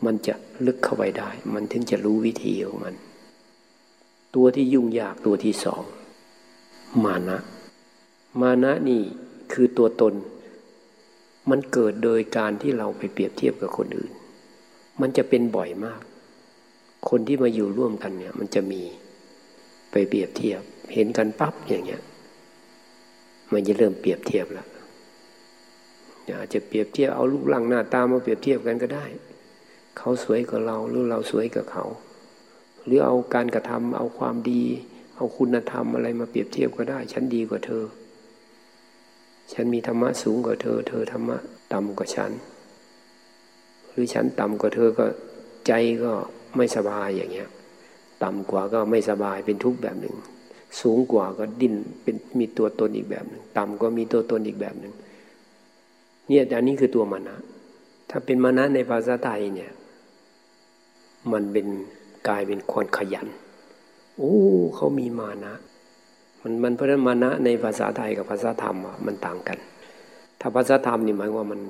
[0.04, 0.34] มันจะ
[0.66, 2.94] ลึกเข้าไปได้ มันถึงจะรู้วิธีของมัน
[4.34, 5.82] ตัวที่ยุ่งยากตัวที่สอง
[7.04, 7.38] มานะ
[8.40, 9.02] มานะนี่
[9.52, 10.14] คือตัวตน
[11.50, 14.12] มันเกิดโดยการที่เราไปเปรียบเทียบกับคนอื่น
[15.00, 16.00] มันจะเป็นบ่อยมาก
[17.08, 18.82] คนที่มาอยู่ร่วมกันเนี่ย มันจะมี
[19.92, 20.60] ไปเปรียบเทียบ
[20.94, 22.02] เห็นกันปั๊บอย่างเงี้ย
[23.52, 24.68] มันจะเริ่มเปรียบเทียบแล้ว
[26.38, 29.04] อาจจะเปรียบเทียบเอาลูกหลังหน้าตามาเปรียบเทียบกันก็ได้
[29.98, 31.84] เขาสวยกว่าเราหรือเราสวยกว่าเขา
[32.84, 34.62] หรือเอาการกระทำเอาความดี
[35.16, 37.84] เอาคุณธรรมอะไรมาเปรียบเทียบก็ได้ ฉันดีกว่าเธอ
[39.52, 41.38] ฉันมีธรรมะสูงกว่าเธอ เธอธรรมะ
[41.72, 42.30] ต่ำกว่าฉัน
[43.90, 45.06] หรือฉันต่ำกว่าเธอก็
[45.66, 45.72] ใจ
[46.04, 46.12] ก็
[46.56, 47.48] ไม่สบายอย่างเงี้ย
[48.22, 50.16] ต่ำกว่าก็ไม่สบายเป็นทุกข์แบบหนึ่ง
[50.80, 54.94] สูงกว่าก็ดิ้นเป็นมีตัวตนอีกแบบหนึ่งต่ำก็มีตัวตนอีกแบบหนึ่ง
[56.28, 57.38] เนี่ยอันนี้คือตัวมานะ
[58.10, 59.72] ถ้าเป็นมานะในภาษาไทยเนี่ย
[61.32, 61.66] มันเป็น
[62.28, 63.28] กลายเป็นคนขยัน
[64.16, 64.34] โอ้
[64.76, 65.54] เขามีมานะ
[66.42, 69.58] มันมันเพราะนั้นมานะในภาษาไทยกับภาษาธรรมมันต่างกัน
[70.40, 71.60] ถ้าภาษาธรรมนี่หมายว่ามัน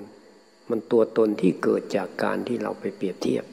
[0.71, 3.45] มันตัวตนที่เกิดจากการที่เราไปเปรียบเทียบ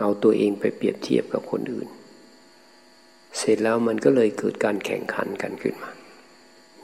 [0.00, 1.88] เอาตัวเองไปเปรียบเทียบกับคนอื่น
[3.38, 5.90] เสร็จแล้วมันก็เลยเกิดการแข่งขันกันขึ้นมา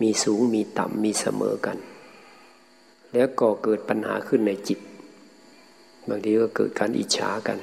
[0.02, 1.78] มีสูงมีต่ำมีเสมอกัน
[3.12, 4.78] แล้วก็เกิดปัญหาขึ้นในจิต
[6.08, 7.58] บางทีก็เกิดการอิจฉากัน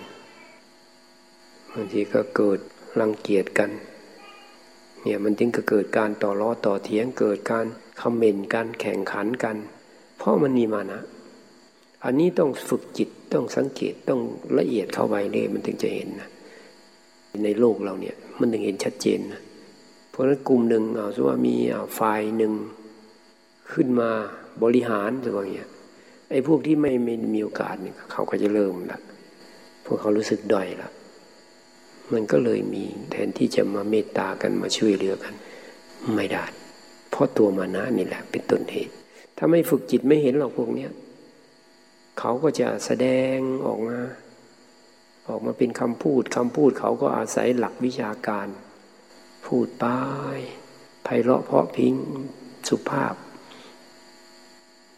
[1.74, 2.60] บางทีก็เกิด
[3.00, 3.70] รังเกียจกัน
[5.02, 7.66] เนี่ยมันจึงก็เกิดการต่อล้อต่อเถียงเกิดการ
[8.02, 9.58] คอมเมนต์กันแข่งขันกัน
[10.18, 11.02] เพราะมันมีมานะ
[12.06, 14.22] อันนี้ต้องฝึกจิตต้องสังเกตต้อง
[14.60, 16.30] ละเอียดเข้าไปเลยมันถึงจะเห็นนะ
[17.46, 19.42] ในโลกเราเนี่ยมันถึงเห็นชัดเจนนะ
[20.10, 21.56] เพราะนั้นกลุ่มหนึ่งเอาสมมติว่ามี
[22.00, 22.54] ฝ่ายหนึ่ง
[23.74, 24.10] ขึ้นมา
[24.64, 25.70] บริหารอว่าอย่างเงี้ย
[26.32, 29.00] ไอ้พวกที่ไม่ไม่มีโอกาสเนี่ยเขาก็จะเริ่มละ
[29.86, 30.90] พวกเขารู้สึกด้อยละ
[32.12, 35.34] มันก็เลยมีแทนที่จะมาเมตตากันมาช่วยเหลือกัน
[36.16, 36.44] ไม่ได้
[37.12, 38.94] เพราะตัวมานะนี่แหละเป็นต้นเหตุ
[39.38, 40.92] ถ้าไม่ฝึกจิตไม่เห็นหรอกพวกเนี้ย
[42.20, 43.98] เขาก็จะแสดงออกมา
[45.28, 48.48] ออกมาเป็นคำพูดคำพูดเขาก็อาศัยหลักวิชาการ
[49.46, 49.86] พูดไป
[51.04, 51.94] ไพเราะเพาะพิง
[52.68, 53.16] สุภาพ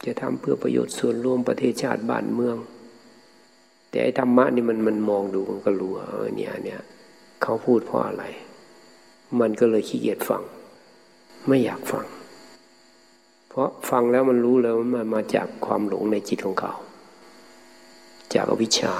[0.05, 2.57] จะทำเพื่อประโยชน์ส่วนรวมประเทศชาติบ้านเมือง
[3.89, 5.93] แต่ไอ้ธรรมะนี่มันมันมองดูมันก็รู้
[6.35, 6.81] เนี่ยเนี่ย
[7.41, 8.23] เขาพูดเพราะอะไร
[9.39, 10.43] มันก็เลยขี้เกียจฟัง
[11.47, 12.05] ไม่อยากฟัง
[13.49, 16.73] เพราะฟังแล้วมันรู้แล้วมันมาจากความหลงในจิตของเขา
[18.33, 18.93] จากอวิชชา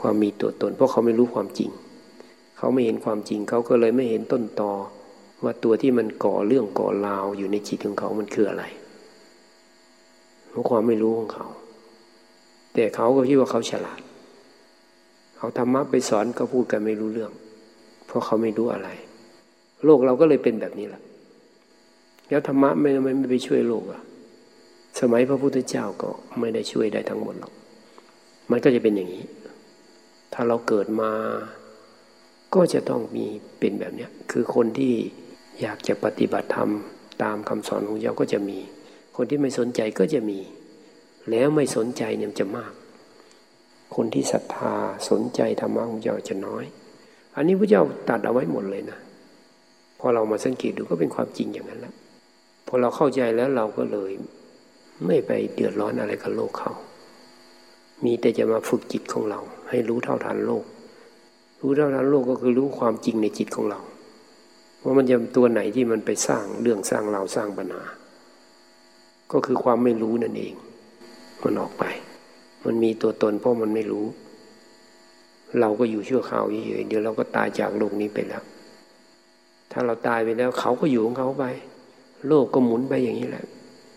[0.00, 1.70] ความมีตัวตน เพราะเขาไม่รู้ความจริง
[2.58, 4.72] เขาไม่เห็นความจริง เขาก็เลยไม่เห็นต้นตอ
[5.42, 8.64] ว่าตัวที่มันก่อเรื่องก่อราวอยู่ในจิตของเขา มันคืออะไร
[10.50, 11.46] เพราะความไม่รู้ของเขา
[12.74, 14.00] แต่เขาก็คิดว่าเขาฉลาด
[15.38, 17.32] เอาธรรมะไปสอนก็พูดกันไม่รู้เรื่อง
[18.06, 18.88] เพราะเขาไม่รู้อะไร
[19.84, 21.02] โลกเราก็เลยเป็นแบบนี้แหละ
[22.28, 24.02] แล้วธรรมะไม่ไม่ไม่ไปช่วยโลกอะ
[25.00, 27.52] สมัยพระพุทธเจ้าก็ไม่ได้ช่วยได้ทั้งหมดหรอก
[28.50, 29.24] มันก็จะเป็นอย่างนี้
[30.32, 31.10] ถ้าเราเกิดมา
[32.54, 33.26] ก็จะต้องมี
[33.58, 34.94] เป็นแบบนี้คือคนที่
[35.60, 36.70] อยากจะปฏิบัติธรรม
[37.22, 38.58] ตามคำสอนของเจ้าก็จะมี
[39.16, 40.40] คนที่ไม่สนใจก็จะมี
[41.30, 42.72] แล้วไม่สนใจเนี่ยจะมาก
[43.94, 44.72] คนที่ศรัทธา
[45.08, 46.64] สนใจธรรมะของเจ้าจะน้อย
[47.36, 48.98] อันนี้พระเจ้าตัดเอาไว้หมดเลยนะ
[49.98, 51.94] พอเรามาสังเกตดูก็เป็นความจริงอย่างนั้นแล้ว
[52.66, 54.12] พอเราเข้าใจแล้วเราก็เลย
[55.06, 56.72] ไม่ไปเดือดร้อนอะไรกับโลกเขา
[58.04, 60.64] มีแต่จะมาฝึกจิตของเรา ให้รู้เท่าทันโลก
[61.60, 63.80] รู้เท่าทันโลกก็คือรู้ความจริงในจิตของเรา
[64.82, 67.84] ว่ามันจะตัวไหนที่มันไปสร้างเรื่องสร้างเราสร้างปัญหา
[69.32, 70.54] ก็คือความไม่รู้นั่นเอง
[71.42, 71.84] มันออกไป
[72.66, 74.06] มันมีตัวตนเพราะมันไม่รู้
[75.60, 78.42] เราก็อยู่ชั่วคราวเฉยๆเดี๋ยวเราก็ตายจากโลกนี้ไปแล้ว
[79.72, 81.44] ถ้าเราตายไปแล้ว เขาก็อยู่ของเขาไป
[82.28, 83.44] โลกก็หมุนไปอย่างนี้แหละ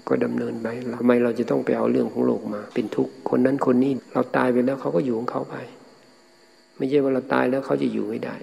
[0.07, 0.67] ก็ดำเนินไป
[0.99, 5.55] ทำไมเราจะต้องไปเอาเรื่องของโลกมา เป็นทุกข์คนนั้นคนนี้เราตายไปแล้วเขาก็อยู่ของเขาไป
[6.77, 8.35] ไม่ใช่ว่าเราตายแล้วเขาจะอยู่ไม่ได้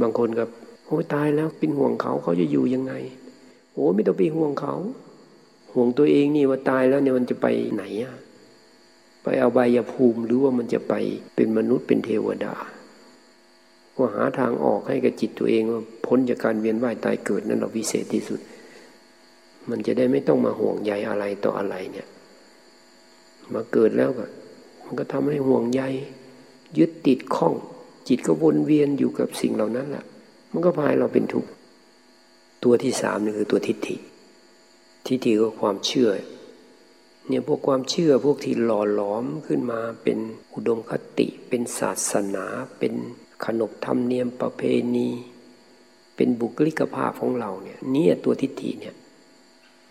[0.00, 0.48] บางคนกับ
[0.86, 2.92] โอ้ตายแล้วเป็นห่วงเขาเขาจะอยู่ยังไง
[3.72, 4.74] โอ้ไม่ต้องไปห่วงเขา
[5.72, 8.14] ห่วงตัวเองนี่ว่าตายแล้วเนี่ยมันจะไปไหนอะ
[9.28, 10.94] ไปเอาใบยภูมิหรือว่ามันจะไป
[11.36, 12.54] เป็นมนุษย์เป็นเทวดา
[13.96, 18.40] ก็หาทางออกให้กับจิตตัวเองว่าพ้นจากการเวียนว่ายตายเกิดนั่นเราวิเศษที่สุด
[19.70, 22.08] มันจะได้ไม่ต้องมาห่วงใยอะไรต่ออะไรเนี่ย
[23.54, 24.24] มาเกิดแล้วก็
[24.84, 25.82] มันก็ทำให้ห่วงใย
[26.78, 27.54] ยึดติดข้อง
[28.08, 30.04] จิตก็วนเวียนอยู่กับสิ่งเหล่านั้นแหละ
[30.52, 31.50] มันก็พายเราเป็นทุกข์
[32.64, 33.96] ตัวที่สามนี่คือตัวทิฏฐิ
[35.06, 36.10] ทิฏฐิก็ความเชื่อ
[37.28, 40.18] เนี่ยพวกความเชื่อพวกที่หล่อหลอมขึ้นมาเป็น
[40.54, 42.46] อุดมคติ เป็นศาสนา
[42.78, 42.94] เป็น
[43.44, 44.62] ขนบธรรมเนียมประเพ
[44.96, 45.08] ณี
[46.16, 48.94] เป็นบุคลิกภาพของเราเนี่ยนี่ตัวทิฏฐิเนี่ย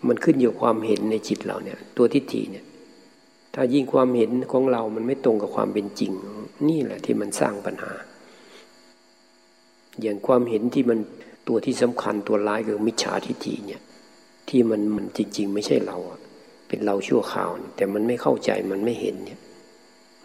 [0.06, 2.64] มันขึ้นอยู่ความเห็นในจิตเราเนี่ยตัวทิฏฐิเนี่ย
[3.54, 6.12] ถ้ายิ่งความเห็นของเรามันไม่ตรงกับความเป็นจริง
[6.68, 7.92] นี่แหละที่มันสร้างปัญหา
[10.00, 10.98] อย่างความเห็นที่มัน
[11.48, 13.82] ตัวที่สำคัญตัวร้ายคือมิจฉาทิฏฐิเนี่ย
[14.48, 16.20] ที่มันมันจริง ๆ ไม่ใช่เราอะ
[16.68, 19.40] เป็นเราชั่วข่าว แต่มันไม่เข้าใจมันไม่เห็นเนี่ย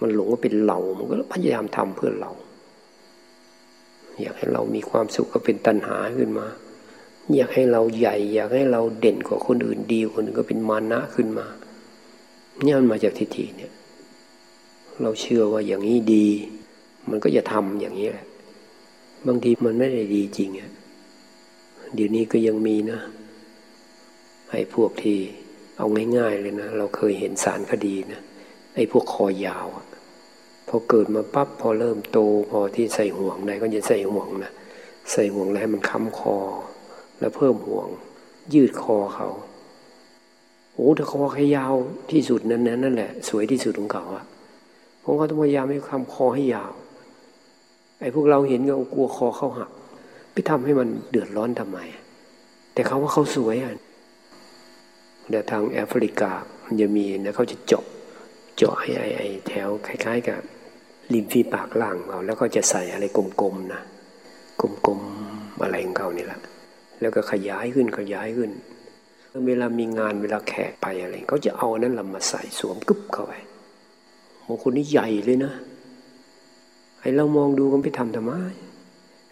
[0.02, 2.32] มันหลงว่าเป็นเรา มันก็พยายามทำเพื่อเรา
[4.22, 6.48] อยากให้เรามีความสุขก็เป็นตัณหาขึ้นมา
[7.36, 11.48] อยากให้เราใหญ่ อยากให้เราเด่นกว่าคนอื่นดีคนอื่นก็เป็นมานะขึ้นมา
[12.64, 13.72] เนี่ยมันมาจากทิฏฐิเนี่ย
[15.02, 16.28] เราเชื่อว่าอย่างนี้ดี
[17.10, 18.28] มันก็จะทำอย่างนี้แหละ
[19.28, 20.72] บางทีมันไม่ได้ดีจริงอะ
[21.96, 23.00] เดี๋ยวนี้ก็ยังมีนะ
[24.50, 25.20] ไอ้พวกที่
[25.82, 28.22] เอาง่ายๆเลยนะ เราเคยเห็นสารคดีนะ
[28.76, 29.68] ไอ้พวกคอยาว
[30.68, 34.52] พอเกิดมาปั๊บพอเริ่มโตพอที่ใส่ห่วงได้ก็จะใส่ห่วงนะ
[35.12, 36.38] ใส่ห่วงแล้วให้มันค้ำคอ
[37.20, 37.88] แล้วเพิ่มห่วง
[38.54, 39.30] ยืดคอเขา
[40.74, 41.74] โอ้ถ้าคอให้ยาว
[42.12, 44.24] ที่สุดนั้นนั่นแหละ สวยที่สุดของเขาอะ
[45.02, 46.72] เพราะเขาต้องพยายามให้คำคอให้ยาว
[48.02, 49.72] ไอ้พวกเราเห็นก็กลัวคอเขาหัก
[50.34, 51.80] ไปทำให้มันเดือดร้อนทำไม
[52.74, 53.74] แต่เขาว่าเขาสวยอะ
[55.32, 56.32] เดี๋ยวทางแอฟริกา
[56.66, 57.86] มันจะมีนะเขาจะเจาะ
[58.58, 60.40] เจาะไอ้ไอ้แถวคล้าย ๆ กับ
[61.14, 63.82] ริมฝีปากล่างเราแล้วก็จะใส่อะไรกลมๆนะ
[64.62, 66.40] กลมๆอะไรของเขานี่แหละ
[67.02, 68.52] แล้วก็ขยายขึ้นขยายขึ้น
[69.48, 73.34] เวลามีงานเวลาแขกไปอะไรเขาจะเอานั้นลำมาใส่สวมกึบเข้าไป
[74.48, 75.54] บางคนนี่ใหญ่เลยนะ
[77.00, 78.34] ไอเรามองดูกันไปทำทำไม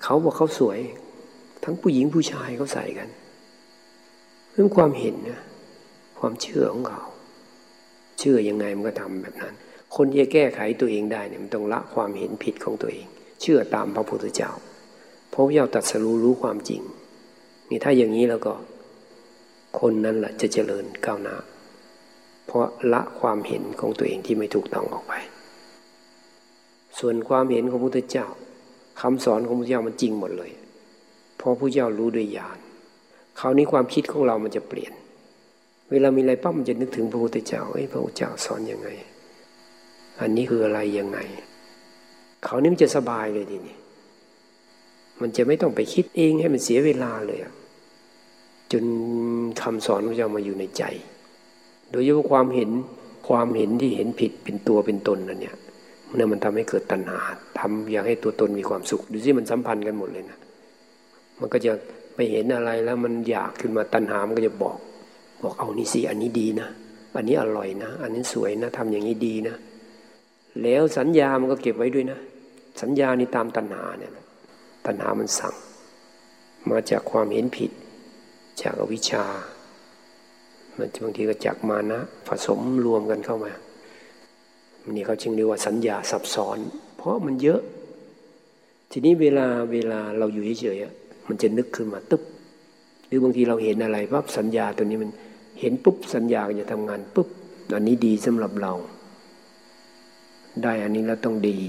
[0.03, 0.79] เขาบอกเขาสวย
[1.63, 3.09] ทั้งผู้หญิงผู้ชายเขาใส่กัน
[4.51, 5.41] เรื่องความเห็นนะ
[6.19, 7.03] ความเชื่อของเขา
[8.19, 9.53] เชื่อยังไงมันก็ทำแบบนั้น
[9.95, 13.08] คนที่จะแก้ไขตัวเองได้เนี่ยมันต้องละความเห็นผิดของตัวเอง
[13.41, 14.51] เชื่อตามพระพุทธเจ้า
[15.32, 16.82] พระพุทธเจ้าตัดสรู้รู้ความจริง
[17.69, 18.53] นี่ถ้าอย่างนี้แล้วก็
[19.79, 21.36] คนนั้นแหละจะเจริญก้าวหน้า
[22.45, 25.13] เพราะละความเห็นของตัวเองที่ไม่ถูกต้องออกไป
[26.99, 28.27] ส่วนความเห็นของพระพุทธเจ้า
[29.01, 30.51] คำสอนของพระพุทธเจ้ามันจริงหมดเลย
[31.38, 32.58] เพราะพระเจ้ารู้ด้วยญาณ
[33.39, 34.93] คราวนี้ความคิดของเรามันจะเปลี่ยน
[35.91, 38.89] เวลามีอะไรปั๊บมันจะนึกถึงพระพุทธเจ้าเอ้ยพระพุทธเจ้าสอนอยังไง
[40.21, 41.19] อันนี้คืออะไรยังไง
[42.43, 43.75] เขานี่มันจะสบายเลยทีนี้
[45.21, 47.39] มันจะไม่ต้องไปคิดเองให้มันเสียเวลาเลย
[48.71, 48.84] จน
[49.62, 50.84] คำสอนของเจ้ามาอยู่ในใจ
[51.91, 52.69] โดยเฉพาะความเห็น
[53.28, 55.56] ความเห็นที่เห็นผิดเป็นตัวเป็นตนนั่นเนี่ย
[56.08, 57.19] มันมันทำให้เกิดตัณหา
[57.60, 60.39] ทำอยากให้ตัวตนมีความสุข ดูสิมันสัมพันธ์กันหมดเลยนะ
[61.39, 61.71] มันก็จะ
[62.15, 64.78] ไปเห็นอะไรแล้วมันอยากขึ้นมาตัณหา มันก็จะบอก
[65.43, 66.67] บอกเอานี่สิอันนี้ดีนะ
[67.15, 69.56] อันนี้อร่อยนะ อันนี้สวยนะทำอย่างนี้ดีนะ
[70.63, 72.19] แล้วสัญญามันก็เก็บไว้ด้วยนะ
[72.82, 74.12] สัญญานี่ตามตัณหาเนี่ย
[74.86, 75.56] ตัณหามันสั่ง
[76.69, 77.71] มาจากความเห็นผิด
[78.62, 79.25] จากอวิชชา
[80.78, 83.52] มันบางทีก็จากมานะผสมรวมกันเข้ามา
[84.89, 86.58] นี่เขาจึงเรียกว่าสัญญาซับซ้อน
[86.97, 87.62] เพราะมันเยอะ
[88.91, 92.23] ทีนี้เวลาเวลาเราอยู่เฉยๆมันจะนึกขึ้นมาตึ๊บ
[93.08, 95.12] หรือบางทีเราเห็นอะไรปั๊บสัญญาตัวนี้มัน
[95.60, 97.28] เห็นปุ๊บสัญญาจะทำงานปุ๊บ
[97.74, 98.74] อันนี้ดีสำหรับเรา
[100.63, 101.60] ได้อันนี้แล้วต้องดี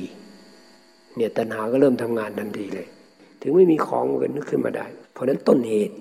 [1.16, 2.88] เนี่ยตัณหาก็เริ่มทำงานทันทีเลย
[3.40, 5.96] ถึงไม่มีของก็นึกขึ้นมาได้ เพราะนั้นต้นเหตุ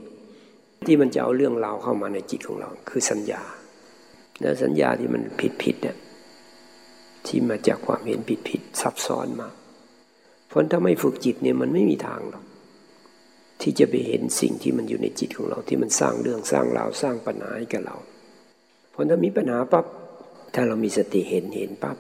[0.86, 3.41] ที่มันจะเอาเรื่องราวเข้ามาในจิตของเรา คือสัญญา
[4.41, 5.97] แล้วสัญญาที่มันผิดผิดเนี่ย
[7.25, 9.49] ที่มาจากความเห็นผิดผิดซับซ้อนมา
[10.47, 12.43] เพราะถ้าไม่ฝึกจิตเนี่ยมันไม่มีทางหรอก
[13.62, 17.95] ที่จะไปเห็นสิ่งที่มันอยู่ในจิตของเราที่มันสร้างเรื่องสร้างราวสร้างปัญหาให้กับเรา
[18.91, 19.86] เพราะถ้ามีปัญหาปั๊บ
[20.54, 21.98] ถ้าเรามีสติเห็นเห็นปั๊บ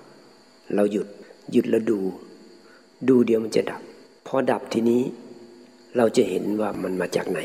[0.75, 1.07] เราหยุด
[1.51, 1.99] หยุดแล้วดู
[3.09, 3.81] ดูเดียวมันจะดับ
[4.27, 5.01] พอดับทีนี้
[5.97, 7.39] เราจะเห็นว่ามันมาจากไหน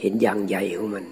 [0.00, 1.04] เห็นอย่างใหญ่ของมัน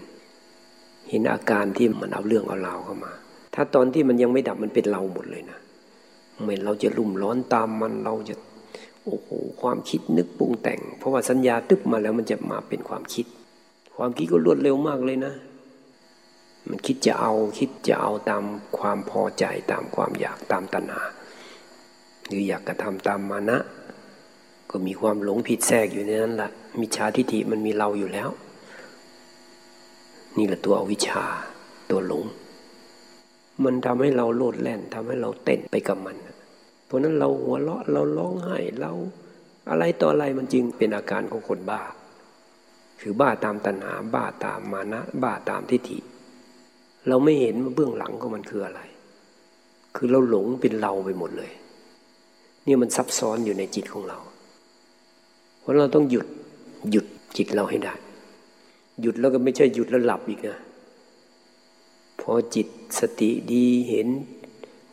[1.10, 3.12] เห็นอาการที่มันเอาเรื่องเอาราวเข้ามา
[3.54, 5.58] ถ้าตอนที่มันยังไม่ดับมันเป็นเราหมดเลยนะ
[6.40, 8.34] เหมือนเราจะลุ่มร้อนตามมันเราจะ
[9.04, 9.28] โอ้โห
[9.62, 13.26] ความคิดนึกปรุงแต่ง เพราะว่าสัญญาตึบมาแล้วมันจะมาเป็นความคิด
[13.96, 15.34] ความคิดก็รวดเร็วมากเลยนะ
[16.68, 18.44] มันคิดจะเอาคิดจะเอาตาม
[18.78, 21.02] ความพอใจตามความอยากตามตัณหา
[22.26, 23.58] หรืออยากกระทำตามมานะ
[24.70, 28.28] ก็มีความหลงผิดแทรกอยู่ในนั้นแหละมิจฉาทิฏฐิมันมีเราอยู่แล้ว
[30.36, 31.24] นี่แหละตัวอวิชชา
[31.90, 32.24] ตัวหลง
[33.64, 36.16] มันทำให้เราโลดแล่นทำให้เราเต้นไปกับมัน
[36.86, 38.92] เพราะนั้นเราหัวเราะเราร้องไห้เรา
[39.70, 41.82] อะไรต่ออะไรมันจึงเป็นอาการของคนบ้า
[43.00, 45.98] คือบ้าตามตัณหาบ้าตามมานะ บ้าตามทิฏฐิ
[47.08, 48.80] เราไม่เห็นเบื้องหลังของมันคืออะไร
[49.96, 51.52] คือเราหลงเป็นเราไปหมดเลย
[52.66, 54.18] นี่มันซับซ้อนอยู่ในจิตของเรา
[55.60, 56.26] เพราะเราต้องหยุด
[56.90, 57.94] หยุดจิตเราให้ได้
[59.00, 60.58] หยุดแล้วก็ไม่ใช่หยุดแล้วหลับอีกนะ
[62.20, 62.68] พอจิต
[62.98, 64.08] สติดีเห็น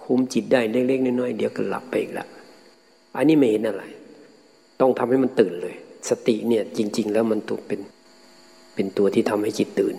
[0.04, 2.26] คุมจิตได้เล็กๆน้อยๆเดี๋ยวก็หลับไปอีกละ
[3.16, 3.84] อันนี้ไม่เห็นอะไร
[4.80, 5.76] ต้องทำให้มันตื่นเลย
[6.10, 7.80] สติเนี่ยจริง ๆ แล้วมันตัวเป็น
[8.76, 9.96] เป็นตัวที่ทำให้จิตตื่น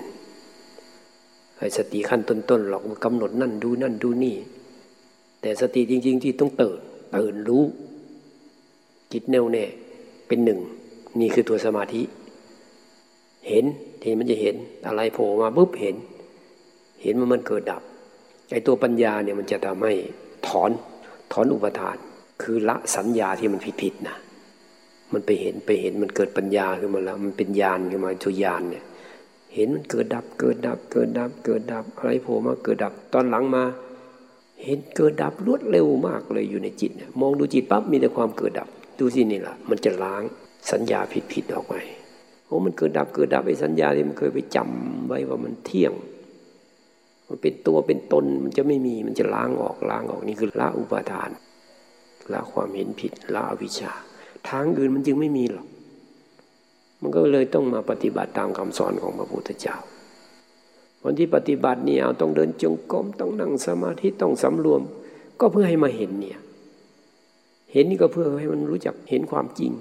[1.58, 4.36] ไอ้สติขั้นต้นๆหรอกกำหนดนั่นดูนั่นดูนี่
[5.40, 6.80] แต่สติจริง ๆ ที่ต้องตื่น
[7.16, 7.64] ตื่นรู้
[9.12, 9.64] จิตแน่วแน่
[10.28, 10.60] เป็นหนึ่ง
[11.20, 12.02] นี่คือตัวสมาธิ
[13.48, 13.64] เห็น
[14.02, 14.54] ทีมันจะเห็น
[14.86, 15.96] อะไรโผล่มาปุ๊บเห็น
[17.02, 17.82] เห็นว่ามันเกิดดับ
[18.52, 19.92] ไอ้ตัวปัญญาเนี่ยมันจะทำให้
[20.46, 20.70] ถอน
[21.32, 21.96] ถอนอุปทาน
[22.42, 24.16] คือละสัญญาที่มันผิดๆนะ
[25.12, 28.84] มันไปเห็นไปเห็นมันเกิดปัญญาขึ้นมาแล้ว มันเป็นญาณขึ้นมาตัวยานเนี่ย
[29.54, 33.64] เห็นมันเกิดดับเกิดดับ เกิดดับ เกิดดับอะไรโผล่มาเกิดดับตอนหลังมา
[34.64, 40.22] เห็นเกิดดับรวดเร็วมากเลยอยู่ในจิตเนี่ยมองดูจิตปั๊บมีแต่ความเกิดดับ ดูสินี่แหละมันจะล้าง
[40.72, 41.00] สัญญา
[41.32, 41.74] ผิดๆออกไป
[42.46, 45.92] โอ้มันเกิดดับเกิดดับไอ้สัญญาที่มันเคยไปจำไว้ว่ามันเที่ยง
[47.32, 51.30] มันเป็นตัวเป็นตนมันจะไม่มีมันจะล้างออกล้างออกนี่คือละอุปาทาน
[52.32, 53.92] ละความเห็นผิดละอวิชชา
[54.48, 55.66] ทางอื่นมันจึงไม่มีหรอก
[57.02, 59.76] มันก็เลยต้องมาปฏิบัติตามคำสอนของพระพุทธเจ้า
[61.04, 64.82] วันที่ปฏิบัติเนี่ยเอาต้องเดินจงกรมต้องนั่งสมาธิต้องสำรวม
[65.40, 66.38] ก็เพื่อให้มาเห็นเนี่ย
[67.72, 69.72] เห็นนี่ก็เพื่อให้มันรู้จักเห็นความจริง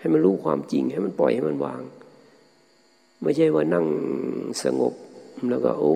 [0.00, 1.80] ให้มันรู้ความจริงให้มันปล่อยให้มันวาง
[3.22, 3.86] ไม่ใช่ว่านั่ง
[4.62, 4.94] สงบ
[5.50, 5.94] แล้วก็โอ้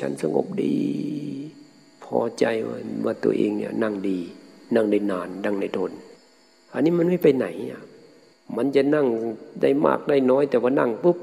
[0.00, 0.76] ฉันสงบดี
[2.04, 4.18] พอใจว่าว่าตัวเองเนี่ยนั่งดี
[4.74, 5.92] นั่งได้นานนั่งได้ทน
[6.72, 7.82] อันนี้มันไม่ไปไหนอะ
[8.56, 9.06] มันจะนั่ง
[9.62, 11.18] ได้มากได้น้อย แต่ว่านั่งปุ๊บ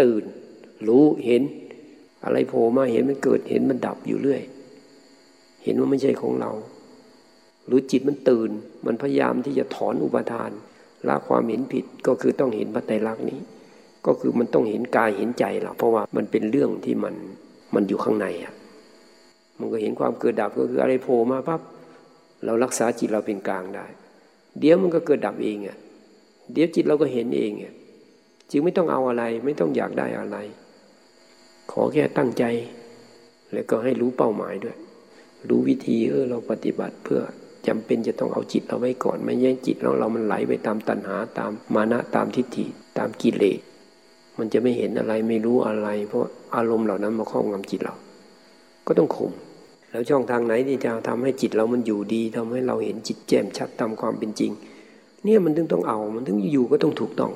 [0.00, 0.22] ตื่น
[0.88, 1.42] รู้เห็น
[2.24, 4.42] อะไรโผล่มาเห็นมันเกิดเห็นมันดับอยู่เรื่อย
[5.64, 6.50] เห็นว่าไม่ใช่ของเรา
[7.66, 8.50] หรือจิตมันตื่น
[8.86, 10.50] มันพยายามที่จะถอนอุปทาน
[11.08, 13.38] ละความเห็นผิดก็คือต้องเห็นพระไตรลักษณ์นี้
[14.06, 17.14] ก็คือมันต้องเห็นกายเห็นใจเราเพราะว่ามันเป็นเรื่องที่มัน
[17.74, 18.54] มันอยู่ข้างในอะ
[19.58, 21.60] มันก็เห็นความเกิดดับก็คืออะไรโผล่มาปั๊บ
[22.44, 23.86] เรารักษาจิตเราเป็นกลางได้
[24.58, 25.76] เดี๋ยวมันก็เกิดดับเองอะ
[26.52, 27.72] เดี๋ยวจิตเราก็เห็นเองอะ
[28.50, 30.36] จึงไม่ต้องเอาอะไร ไม่ต้องอยากได้อะไร
[31.72, 32.44] ขอแค่ตั้งใจ
[33.52, 34.76] แล้วก็ให้รู้เป้าหมายด้วย
[35.48, 37.20] รู้วิธีเออเราปฏิบัติเพื่อ
[37.66, 42.66] จำเป็นจะต้องเอาจิตเราไว้ก่อน ไม่แย่งจิตแล้วเรามันไหลไปตามตัณหาตามมานะตามทิฏฐิ
[42.98, 43.60] ตามกิเลส
[44.38, 46.22] มันจะไม่เห็นอะไรไม่รู้อะไร เพราะ
[46.56, 47.94] อารมณ์เหล่านั้นมาครอบงำจิตเรา
[48.86, 49.32] ก็ต้องข่ม
[49.90, 54.52] แล้วช่องทางไหนที่จะทำให้จิตเรามันอยู่ดีทำให้เราเห็นจิตแจ่มชัดตามความเป็นจริง
[55.24, 57.32] เนี่ยมันถึงต้องเอามันถึงอยู่ก็ต้องถูกต้อง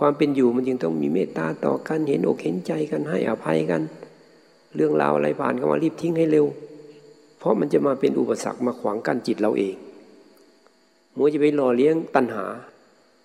[0.00, 3.82] ความเป็นอยู่มันจึงต้องมีเมตตาต่อกันเห็นอกเห็นใจกันให้อภัยกัน
[4.76, 6.46] เรื่องราวอะไรผ่านเข้ามารีบทิ้งให้เร็ว
[7.38, 9.74] เพราะมันจะมาเป็นอุปสรรคมาขวางกั้นจิตเราเอง
[11.16, 12.44] มัวจะไปหล่อเลี้ยงตัณหา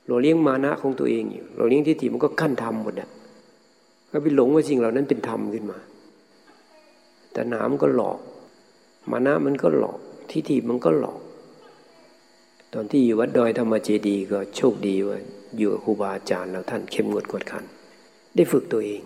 [0.05, 3.09] หล่อเลี้ยงมานะของตัวเองอยู่หล่อเลี้ยงทิฏฐิมันก็ขั้นธรรมหมดอะ
[4.11, 5.79] ก็ไปหลงว่าสิ่งเหล่านั้นเป็นธรรมขึ้นมา
[7.31, 8.19] แต่หนามก็หลอก
[9.11, 9.99] มานะมันก็หลอก
[10.31, 11.19] ทิฏฐิมันก็หลอก
[12.73, 15.17] ตอนที่อยู่วัดดอยธรรมเจดีก็โชคดีว่า
[15.57, 17.63] อยู่กับครูบาอาจารย์แล้วท่านเข้มงวดกวดขัน
[18.35, 19.01] ได้ฝึกตัวเอง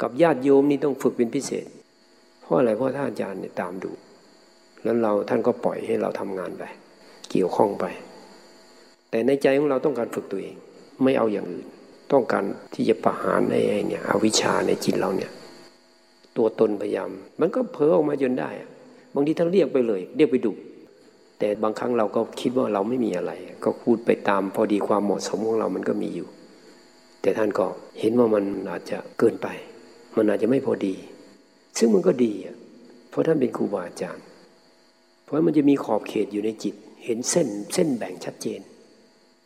[0.00, 1.66] กับญาติโยมนี่ต้องฝึกเป็นพิเศษ
[2.40, 3.90] เพราะอะไรเพราะท่านอาจารย์เนี่ยตามดู
[4.82, 6.62] แล้วเราท่านก็ปล่อยให้เราทำงานไป
[7.30, 7.84] เกี่ยวข้องไป
[9.12, 10.56] แต่ในใจของเราต้องการฝึกตัวเอง
[11.02, 11.66] ไม่เอาอย่างอื่น
[12.12, 12.44] ต้องการ
[12.74, 13.54] ที่จะประหารใน
[13.88, 15.30] เนี่ยอวิชชาในจิตเราเนี่ย
[16.36, 17.10] ตัวตนพยายาม
[17.40, 18.50] มันก็เพ้อออกมาจนได้
[19.14, 20.52] บางทีท่านเรียกไปเลย เรียกไปดุ
[21.38, 23.32] แต่บางครั้งเราก็คิดว่าเราไม่มีอะไร
[23.64, 26.28] ก็พูดไปตามพอดีความเหมาะสมของเรามันก็มีอยู่
[27.22, 27.66] แต่ท่านก็
[28.00, 29.48] เห็นว่ามันอาจจะเกินไป
[30.16, 30.94] มันอาจจะไม่พอดี
[31.78, 32.32] ซึ่งมันก็ดี
[33.10, 34.24] เพราะท่านเป็นครูบาอาจารย์
[35.22, 38.60] เพราะมันจะมีขอบเขตอยู่ในจิต เห็นเส้นเส้นแบ่งชัดเจน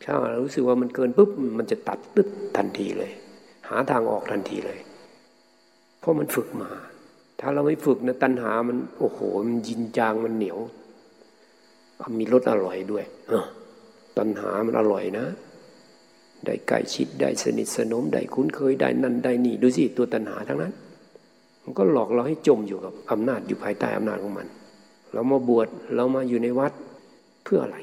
[0.03, 3.11] ถ้าเรารู้สึกว่ามันเกินปุ๊บมันจะตัดปึ๊บทันทีเลย
[3.69, 4.79] หาทางออกทันทีเลย
[5.99, 6.69] เพราะมันฝึกมา
[7.39, 10.59] ถ้าเราไม่ฝึกนะตัณหามันโอ้โหมันยินจางมันเหนียว
[12.19, 13.05] มีรสอร่อยด้วย
[14.17, 15.25] ตัณหามันอร่อยนะ
[16.45, 20.73] ได้ใกล้ชิดได้สนิทสนมได้คุ้นเคยได้นั่นได้นี่ดูสิตัวตัณหาทั้งนั้น
[21.63, 24.47] มันก็หลอกเราให้จมอยู่กับอำนาจอยู่ภายใต้อำนาจของมัน
[25.13, 26.73] เรามาบวชเรามาอยู่ในวัด
[27.43, 27.77] เพื่ออะไร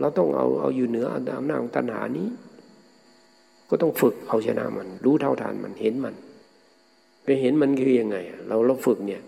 [0.00, 2.28] เราต้องเอาเอาอยู่เหนืออำนาจของตัณหานี้
[3.68, 6.14] ก็ต้องฝึกเอาชนะมัน รู้เท่าทานมันเห็นมัน
[7.24, 8.16] ไปเห็นมันคือยังไง
[8.48, 9.22] เราเราฝึกเนี่ย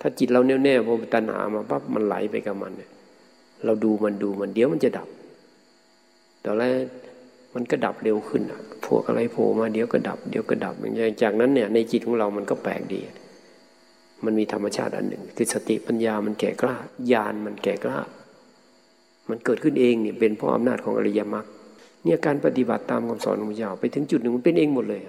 [0.00, 2.90] ถ้าจิตเราแน่วแน่พอตัณหามาปั๊บมันไหลไปกับมันเนี่ย
[3.64, 5.08] เราดูมันดูมันเดี๋ยวมันจะดับ
[6.42, 6.72] แต่แล้ว
[7.54, 13.00] มันก็ดับเร็วขึ้นอะพวกอะไรโผล่มาเดี๋ยวก็ดับเดี๋ยวก็ดับอย่างจากนั้นเนี่ยในจิตของเรามันก็แปลกดี
[14.24, 16.76] มันมีธรรมชาติอันหนึ่ง คือสติปัญญามันแก่กล้า
[17.12, 17.98] ญาณมันแก่กล้า
[19.30, 21.46] มันเกิดขึ้นเองเนี่ยเป็นเพราะอำนาจของอริยมรรค
[22.04, 25.00] เนี่ยการปฏิบัติตามคำสอนของพระเจ้าไปถึงจุดหนึ่งมันเป็นเองหมดเลย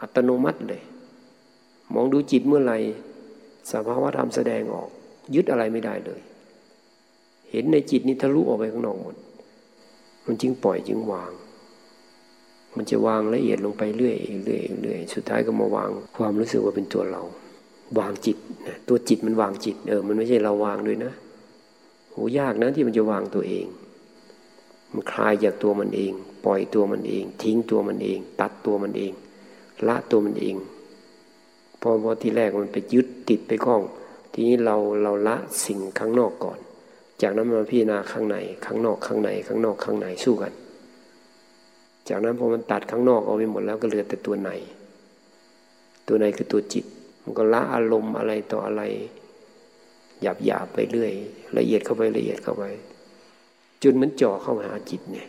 [0.00, 0.82] อัตโนมัติเลย
[1.94, 2.78] มองดูจิตเมื่อไหร่
[3.70, 4.88] สภาวะธรรมแสดงออก
[5.34, 6.20] ยึดอะไรไม่ได้เลย
[7.50, 9.16] เห็นในจิตนี้ทะลุออกไปข้างนอกหมด
[10.26, 11.32] มันจึงปล่อยจึงวาง
[12.76, 17.22] มันจะวางละเอียดลงไปเรื่อยเรื่อยเรื่อยสุดท้ายก็มาวางความรู้สึกว่าเป็นตัวเรา
[17.98, 18.36] วางจิต
[18.66, 21.12] นะตัวจิตมันวางจิต เออ มันไม่ใช่เราวางด้วยนะ
[22.18, 23.66] โหยากนะที่มันจะวางตัวเอง
[24.92, 26.12] มันคลายจากตัวมันเอง
[26.44, 29.12] ปล่อยตัวมันเอง ทิ้งตัวมันเอง ตัดตัวมันเอง
[29.88, 30.56] ละตัวมันเอง
[31.80, 33.82] พอพอที่แรกมันไปยึดติดไปคล้อง
[34.32, 36.58] ทีนี้เราเราละสิ่งข้างนอกก่อน
[37.22, 40.52] จากนั้นมาพิจารณาข้างในข้างนอกข้างในข้างนอกข้างในสู้กัน
[42.08, 44.50] จากนั้นพอมันตัดข้างนอกออกไปหมดแล้วก็เหลือแต่ตัวใน
[46.08, 46.84] ตัวในคือตัวจิต
[47.22, 48.82] มันก็ละอารมณ์อะไรต่ออะไร
[50.22, 51.12] หยาบหยาบไปเรื่อย
[51.58, 52.64] ละเอียดเข้าไปละเอียดเข้าไป
[53.82, 55.28] จนมันจ่อเข้าหาจิตเนี่ย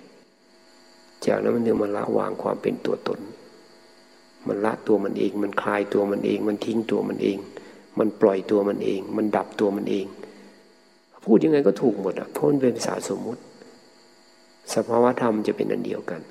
[1.25, 3.19] จากนั้นมันถึงมาละวางความเป็นตัวตน
[4.47, 7.37] มันละตัวมันเอง มันคลายตัวมันเอง มันทิ้งตัวมันเอง
[7.99, 10.05] มันปล่อยตัวมันเอง มันดับตัวมันเอง
[11.25, 13.41] พูดยังไงก็ถูกหมดอะเพราะมันเป็นภาษาสมมุติ
[14.73, 16.21] สภาวะธรรมจะเป็นอันเดียวกัน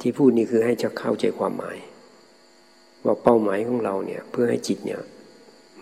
[0.00, 1.78] ที่พูดนี่คือให้จะเข้าใจความหมาย
[3.04, 5.00] ว่าเป้าหมายของเราเนี่ย เพื่อให้จิตเนี่ย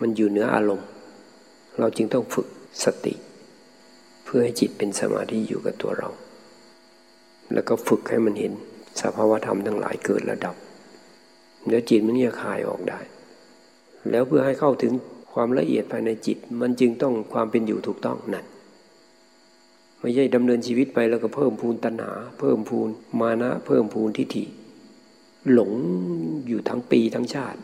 [0.01, 0.87] มันอยู่เหนืออารมณ์
[1.79, 2.47] เราจึงต้องฝึก
[2.83, 3.13] สติ
[4.25, 6.09] เพื่อให้จิตเป็นสมาธิอยู่กับตัวเรา
[7.53, 8.53] แล้วก็ฝึกให้มันเห็น
[9.01, 10.55] สภาวธรรมทั้งหลายเกิดและดับ
[11.67, 12.99] เดี๋ยวจิตมันจะคายออกได้
[14.09, 14.93] แล้วเพื่อให้เข้าถึง
[15.33, 18.45] ความละเอียดภายในจิต มันจึงต้องความเป็นอยู่ถูกต้องนั่น
[19.99, 22.89] ไม่ใช่ดำเนินชีวิตไปแล้วก็เพิ่มพูนตัณหา เพิ่มพูน
[23.21, 24.45] มานะ เพิ่มพูนทิฏฐิ
[25.51, 25.71] หลง
[26.47, 27.59] อยู่ทั้งปีทั้งชาติ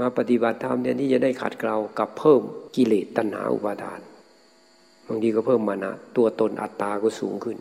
[0.00, 2.42] มาปฏิบัติธรรมเนี่ยที่จะได้ขัดเกลากับเพิ่ม
[2.76, 4.00] กิเลสตัณหาอุปาทาน
[5.06, 7.58] บางทีก็เพิ่มมานะตัวตนอัตตาก็สูงขึ้น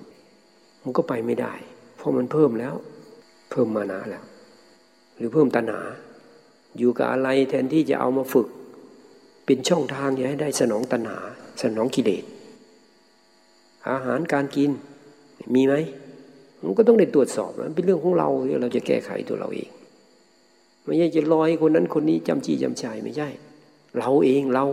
[0.83, 1.53] มันก็ไปไม่ได้
[1.97, 2.75] เพราะมันเพิ่มแล้ว
[3.51, 4.25] เพิ่มมานะแล้ว
[5.17, 5.81] หรือเพิ่มตัณหา
[6.77, 8.47] อยู่กับอะไรแทนที่จะเอามาฝึก
[9.45, 11.19] เป็นช่องทางให้ได้สนองตัณหา
[11.61, 12.23] สนองกิเลส
[13.89, 14.71] อาหารการกิน
[15.55, 15.75] มีไหม
[16.63, 19.69] มันก็ต้องได้ตรวจสอบมันเป็นเรื่องของเราที่เราจะแก้ไขตัวเราเอง
[20.85, 23.29] ไม่ใช่จะลอยคนนั้นคนนี้จำจี้จำชัยไม่ใช่
[23.97, 24.65] เราเองเรา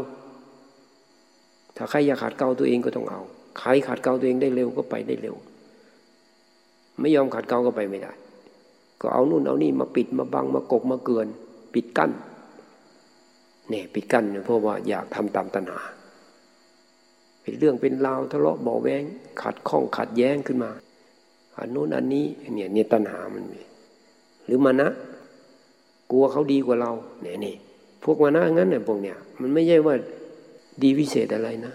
[1.77, 3.21] ถ้าใครอยากขัดเกลาตัวเองก็ต้องเอา
[3.59, 5.37] ใครขัดเกลาตัวเองได้เร็วก็ไปได้เร็ว
[7.01, 8.13] ไม่ยอมขัดเกลาก็ไปไม่ได้
[9.01, 11.27] ก็เอานู่นเอานี่มาปิดมาบังมากกมาเกิน
[11.75, 12.11] ปิดกั้น
[13.69, 15.81] เนี่ยปิดกั้นเนี่ยเพราะว่าอยากทำตามตัณหา
[17.43, 19.03] เป็นเรื่องเป็นราวทะเลาะเบาแวง
[19.43, 20.71] ขัดข้องขัดแย้งขึ้นมา
[21.57, 23.61] อันนู้นอันนี้เนี่ยเนี่ยตัณหามันมี
[24.45, 24.89] หรือมานะ
[26.11, 26.93] กลัวเขาดีกว่าเรา
[27.23, 27.55] เนี่ยนี่
[28.03, 29.95] พวกมานะงั้นเนี่ยพวกเนี่ย มันไม่ใช่ว่า
[30.83, 31.73] ดีวิเศษอะไรนะ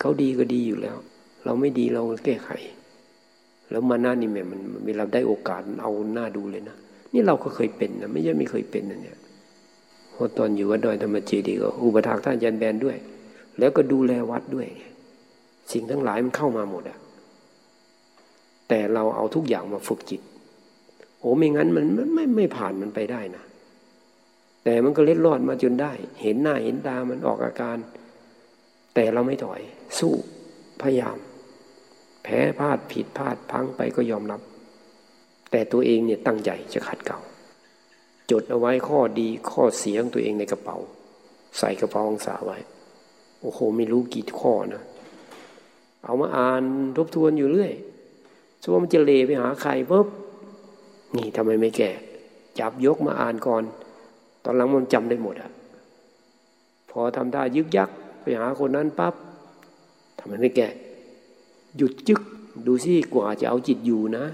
[0.00, 0.96] เขาดีก็ดีอยู่แล้ว
[1.44, 2.50] เราไม่ดีเราแก้ไข
[3.70, 6.76] แล้วมานะนี่แม่มันเวลาได้โอกาสเอาหน้าดูเลยนะ
[7.12, 9.18] นี่เราก็เคยเป็นนะไม่ใช่ไม่เคยเป็นนะเนี่ย
[10.14, 12.96] พราะตอนอยู่วัดดอยธรรมเจดีก็อุปถากท่านอาจารย์แบนด้วย
[13.58, 14.66] แล้วก็ดูแลวัดด้วย
[15.72, 16.98] สิ่งทั้งหลายมันเข้ามาหมดอะ
[18.68, 20.20] แต่เราเอาทุกอย่างมาฝึกจิต
[21.22, 23.44] โอ้ไม่งั้นมันมันไม่ไม่ผ่านมันไปได้นะ
[24.64, 25.92] แต่มันก็เล็ดรอดมาจนได้
[26.22, 27.78] เห็นหน้าเห็นตามันออกอาการ
[28.94, 29.60] แต่เราไม่ถอย
[29.98, 30.12] สู้
[30.82, 31.18] พยายาม
[32.22, 34.40] แพ้พลาดผิดพลาดพังไปก็ยอมรับ
[35.50, 37.20] แต่ตัวเองเนี่ยตั้งใจจะขัดเก่า
[38.30, 40.78] จดเอาไว้ข้อดีข้อเสียของตัวเองในกระเป๋า
[41.58, 42.58] ใส่กระเป๋าองศาไว้
[43.40, 44.82] โอ้โหไม่รู้กี่ข้อนะ
[46.04, 46.62] เอามาอ่าน
[46.96, 47.72] ทบทวนอยู่เรื่อย
[48.62, 50.06] ส่วนมันจะเลไปหาใครปุ๊บ
[51.16, 51.90] นี่ทำไมไม่แก่
[52.58, 53.62] จับยกมาอ่านก่อน
[54.44, 55.50] ตอนหลังมันจำได้หมดอะ
[56.90, 57.90] พอทำท่ายึกยัก
[58.22, 59.14] ไปหาคนนั้นปั๊บ
[60.18, 60.68] ทำไมไม่แก่
[61.76, 62.20] หยุดจึก
[62.66, 64.24] ดูสิกว่าจะเอาจิตอยู่นะ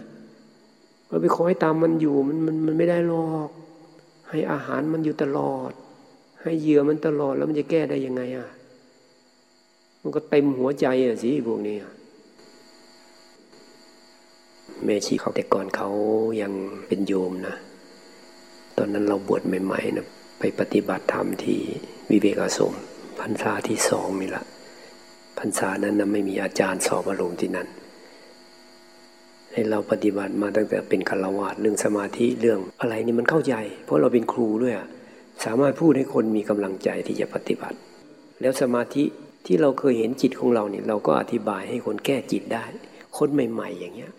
[1.09, 3.51] เราไปคอยตามมันอยู่มันมันมันไม่ได้หรอก
[4.29, 5.73] ให้อาหารมันอยู่ตลอด
[6.43, 8.49] ให้เหยื่อมันตลอดแล้วมันจะแก้ได้ยังไงอะ
[10.03, 11.93] มันก็เต็มหัวใจอะสิพวกนี้อะ
[14.85, 15.89] แม่ชีเขาแต่ก่อนเขา
[16.43, 16.53] ยัง
[16.89, 17.57] เป็นโยมนะ
[18.79, 20.07] ตอนนั้นเราบวชใหม่ๆนะ
[20.39, 21.59] ไปปฏิบัติธรรมที่
[22.11, 22.73] วิเวกอาสม
[23.21, 24.45] พรรษาที่สองนี่ละ
[25.39, 27.69] พรรษานั้นนะไม่มีอาจารย์สอบอารมณ์ที่นั่น
[29.53, 33.55] ให้เราปฏิบัติมาตั้งแต่เป็นคารวะเรื่องสมาธิเรื่องอะไรนี่มันเข้าใจ
[33.85, 34.75] เพราะเราเป็นครูด้วย
[35.45, 37.77] สามารถพูดให้คนมีกำลังใจที่จะปฏิบัติ
[38.41, 39.05] แล้วสมาธิ
[39.47, 42.65] ที่เราเคยเห็นจิตของเราเนี่ยเราก็อธิบายให้คนแก้จิตได้
[43.19, 44.13] คนใหม่ ๆ อย่างเงี้ย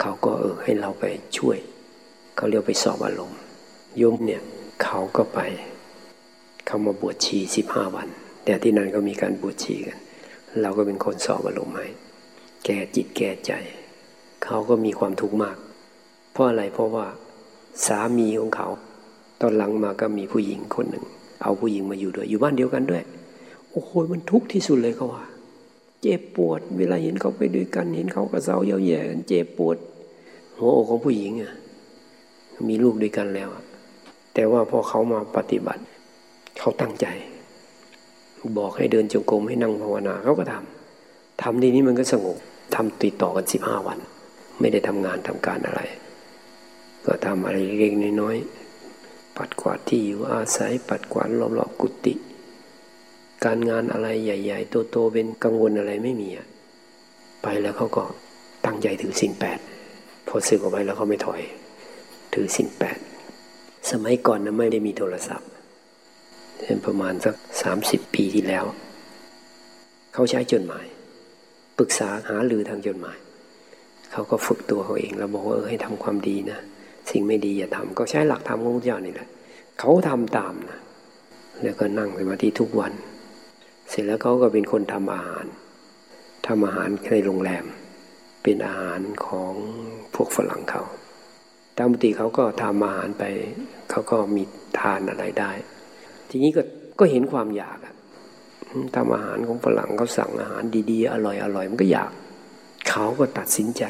[0.00, 1.04] เขาก็เออให้เราไป
[1.38, 1.58] ช่วย
[2.36, 3.38] เขาเรียกไปสอบอารมณ์
[3.98, 4.42] โยมเนี่ย
[4.82, 5.40] เขาก็ไป
[6.66, 8.08] เขามาบวชชีสิบห้าวัน
[8.44, 9.98] แต่ที่นั่นก็มีการบวชชีกัน
[10.60, 11.86] เราก็เป็นคนสอบอารมณ์ให้
[12.64, 13.52] แก้จิตแก้ใจ
[14.44, 15.56] เขาก็มีความทุกข์มาก
[16.32, 17.06] เพราะอะไรเพราะว่า
[17.86, 18.68] สามีของเขา
[19.40, 21.04] ตอนหลังมาก็มีผู้หญิงคนหนึ่ง
[21.42, 23.02] เอาผู้หญิงมาอยู่ด้วย อยู่บ้านเดียวกันด้วย
[23.70, 25.24] โอ้โหมันทุกข์ที่สุดเลยเขาว่า
[26.02, 29.76] เจ็บปวด เวลาเห็นเขาไปด้วยกัน เห็นเขากระเซาเย้าแย่เจ็บปวด
[30.60, 31.54] หัวอกของผู้หญิงอะ
[32.68, 33.48] มีลูกด้วยกันแล้ว
[34.34, 35.82] แต่ว่าพอเขามาปฏิบัติ
[36.58, 37.06] เขาตั้งใจ
[38.58, 42.36] บอกให้เดินจงกรมให้นั่งภาวนาเขาก็ทำทำทีนี้มันก็สงบ
[42.74, 43.98] ทำติดต่อกันสิบห้าวัน
[44.60, 45.80] ไม่ได้ทำงานทำการอะไร
[47.06, 52.14] ก็ทำอะไรเล็กน้อยๆปัดกวาดที่อยู่อาศัย ปัดกวาดรอบๆกุฏิ
[53.44, 56.46] การงานอะไรใหญ่ ๆ โตๆเป็นกังวลอะไรไม่มีอะ
[57.42, 58.04] ไปแล้วเขาก็
[58.64, 59.58] ตั้งใจถือสินแปด
[60.28, 61.40] พอสึกออกไปแล้วเขาไม่ถอย
[62.34, 62.98] ถือสินแปด
[63.90, 65.48] สมัยก่อนนะไม่ได้มีโทรศัพท์
[66.58, 68.64] เป็นประมาณสักสามสิบปีที่แล้ว
[70.14, 70.86] เขาใช้จดหมาย
[71.78, 73.18] ปรึกษาหาลือทางจดหมาย
[74.12, 76.58] เขาก็ฝึกตัวเขาเองแล้วบอกว่าเออให้ทำความดีนะ
[77.10, 79.28] สิ่งไม่ดีอย่าทำก็ใช้หลักธรรมของพระเจ้านี่แหละ
[79.78, 80.80] เขาทำตามนะ
[81.62, 82.92] แล้วก็นั่งสมาธิทุกวัน
[83.88, 85.46] เสร็จแล้วเขาก็เป็นคนทำอาหาร
[86.46, 87.64] ทำอาหารในโรงแรม
[88.42, 89.54] เป็นอาหารของ
[90.14, 90.82] พวกฝรั่งเขา
[91.78, 93.24] ตามปกติเขาก็ทำอาหารไป
[93.90, 94.42] เขาก็มี
[94.80, 95.52] ทานอะไรได้
[96.30, 96.62] ทีนี้ก็
[96.98, 97.78] ก็เห็นความอยาก
[98.96, 102.10] ทำอาหารของฝรั่งเขาสั่งอาหารดีๆ อร่อยอร่อยมันก็อยาก
[102.88, 103.84] เขาก็ตัดสินใจ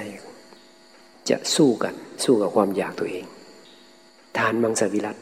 [1.30, 1.94] จะสู้กัน
[2.24, 3.24] สู้กับความอยากตัวเอง
[4.38, 5.16] ทานมังสวิรัต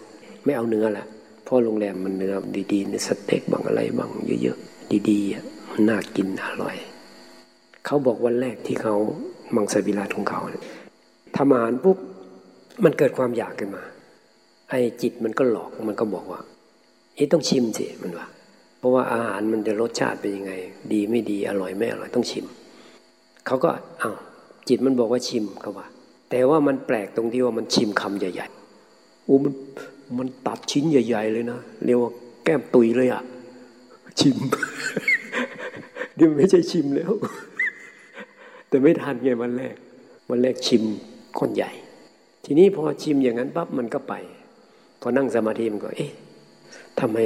[0.45, 1.07] ไม่เอาเนื้อละ
[1.45, 2.35] เพราะโรงแรมมันเนื้อ
[2.73, 4.11] ดีๆเนสเต็กบางอะไรบาง
[4.43, 6.77] เยอะๆดีๆมันน่ากินอร่อย
[7.87, 8.95] เขาบอกวันแรกที่เขา
[9.57, 10.41] มังสวิรัตของเขา
[11.37, 11.99] ทำอาหารปุ๊บ
[12.85, 13.83] มันเกิดความอยากขึ้นมา
[14.71, 16.41] ไอ้จิตมันก็หลอกมันก็บอกว่า
[17.15, 18.27] เอ๊ะต้องชิมสิมันว่า
[18.79, 20.53] เพราะว่าอาหารมันจะรสชาติเป็นยังไง
[20.93, 22.47] ดีไม่ดีอร่อยไม่อร่อยต้องชิม
[23.47, 23.71] เขาก็
[24.01, 24.13] เอา้า
[24.69, 25.87] จิตมันบอกว่าชิมเขาว่า
[26.31, 29.53] แต่ว่ามันแปลกตรงที่ว่ามันชิมคำใหญ่ๆโอ้มัน
[30.19, 32.13] มันตัดชิ้นใหญ่ ๆ เลยนะเรียกว่า
[32.45, 33.23] แก้มตุยเลยอะ
[34.21, 34.37] ชิม
[36.17, 37.13] เดี๋ยวไม่ใช่ชิมแล้ว
[38.69, 39.77] แต่ไม่ทันไงวันแรก
[40.31, 40.83] วันแรกชิม
[41.39, 41.71] ก้อนใหญ่
[42.45, 44.15] ทีนี้พอชิมอย่างนั้นปั๊บมันก็ไป
[45.01, 46.13] พอนั่งสมาธิมันก็เอ๊ะ
[47.01, 47.19] ทำไม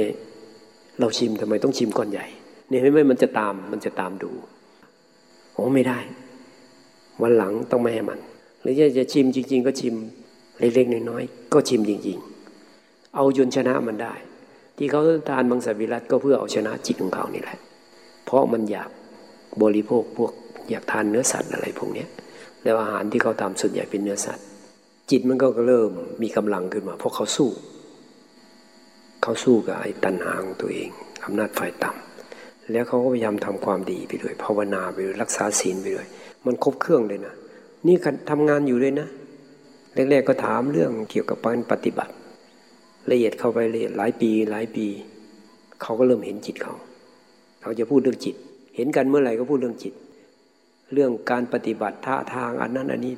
[0.99, 2.25] เราชิมทำไมต้องชิมก้อนใหญ่
[2.69, 4.31] เนี่ยไม่ไม่มันจะตามมันจะตามดู
[5.53, 5.99] โอ้ไม่ได้
[7.21, 8.19] วันหลังต้องไม่ให้มัน
[8.61, 9.95] หรือจะจะชิมจริง ๆ ก็ชิม
[10.59, 12.17] เล็กๆน้อยๆก็ชิมจริง
[12.65, 14.13] ๆ เอาจนชนะมันได้
[14.77, 17.57] ที่เขาทานมังสวิรัตก็เพื่อเอาชนะจิตของเขานี่แหละ
[18.25, 18.89] เพราะมันอยาก
[19.61, 20.31] บริโภคพวก
[20.69, 22.05] อยากทานเนื้อสัตว์อะไรพวกนี้
[22.63, 24.45] แล้วอาหารที่เขาทำส่วนใหญ่เป็นเนื้อสัตว์
[25.11, 25.91] จิตมันก็เริ่ม
[26.21, 27.49] มีกำลังขึ้นมา เพราะเขาสู้
[29.23, 30.89] เขาสู้กับไอ้ตัณหาของตัวเอง
[31.25, 36.07] อำนาจฝ่ายต่ำแล้วเขาก็พยายามทำความดีไปด้วยภาวนาไปด้วยรักษาศีลไปด้วย
[36.45, 37.33] มันครบเครื่องเลยนะ
[37.87, 37.95] นี่
[38.29, 39.07] ทำงานอยู่เลยนะ
[39.93, 42.13] แรกๆก็ถามเรื่องเกี่ยวกับการปฏิบัติ
[43.11, 44.87] ละเอียดเข้าไปละเอียดหลายปีหลายปี
[45.81, 46.75] เขาก็เริ่มเห็นจิตเขา
[47.61, 48.35] เขาจะพูดเรื่องจิต
[48.75, 49.93] เห็นกันเมื่อไหร่ก็พูดเรื่องจิต
[50.93, 53.13] เรื่องการปฏิบัติท่าทางอันนั้นอันนี้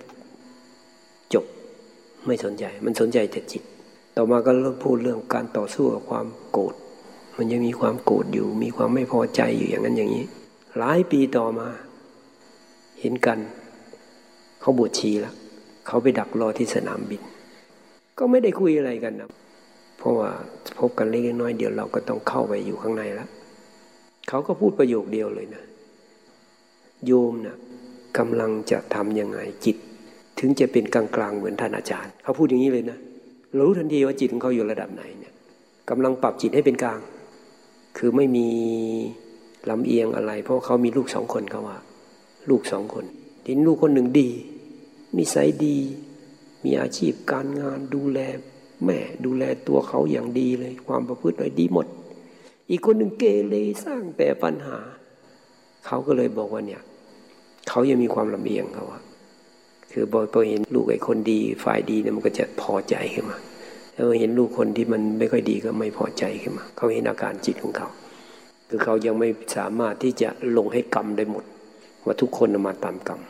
[1.34, 1.46] จบ
[2.26, 3.64] ไม่สนใจ มันสนใจแต่จิต
[4.16, 6.76] ต่อมาก็เริ่มพูดเรื่องการต่อสู้กับความโกรธ
[7.38, 10.26] มันยังมีความโกรธอยู่ มีความไม่พอใจอยู่อย่างนั้นอย่างนี้
[10.78, 11.68] หลายปีต่อมา
[13.00, 13.40] เห็นกัน
[14.62, 15.34] เขาบวชชีแล้ว
[15.88, 17.22] เขาไปดักรอที่สนามบิน
[18.18, 19.30] ก็ไม่ได้คุยอะไรกันนะ
[19.98, 20.30] เพราะว่า
[20.80, 23.30] พบกันเล็กน้อยเดียวเราก็ต้องเข้าไปอยู่ข้างในแล้ว
[24.30, 25.64] เขาก็พูดประโยคเดียวเลยนะ
[27.06, 27.58] โยมนะ่ะ
[28.18, 29.78] กำลังจะทำยังไงจิต
[30.40, 32.98] ถึงจะเป็นกลางๆเหมือนท่านอาจารย์ เขาพูดอย่างนี้เลยนะ
[33.60, 35.34] รู้ทันทีว่าจิตของเขาอยู่ระดับไหนเนี่ย
[35.90, 37.00] กำลังปรับจิตให้เป็นกลาง
[37.98, 38.48] คือไม่มี
[39.70, 41.78] ลำเอียงอะไร เพราะเขามีลูกสองคนเขาว่า
[42.50, 43.06] ลูกสองคน
[43.46, 44.30] ทีนลูกคนหนึ่งดี
[45.18, 45.78] นิสัยดี
[46.64, 48.20] มีอาชีพการงานดูแล
[48.86, 51.88] แม่ดูแลตัวเขาอย่างดีเลย ความประพฤติเลยดีหมด
[52.70, 54.78] อีกคนหนึ่งเกเรสร้างแต่ปัญหา
[55.86, 56.82] เขาก็เลยบอกว่าเนี่ย
[57.70, 58.86] เขายังมีความลำเอียงเขา
[59.92, 60.04] คือ
[60.34, 63.38] พอเห็นลูกไอ้คนดีฝ่ายดีเนี่ยมันก็จะพอใจขึ้นมา
[63.94, 67.90] แล้วเห็นลูกคนที่มันไม่ค่อยดีก็ไม่พอใจขึ้นมา เขาเห็นอาการจิตของเขา
[68.70, 71.44] คือเขายังไม่สามารถที่จะลงให้กรรมได้หมด
[72.06, 73.22] ว่าทุกคนมาตามกรรม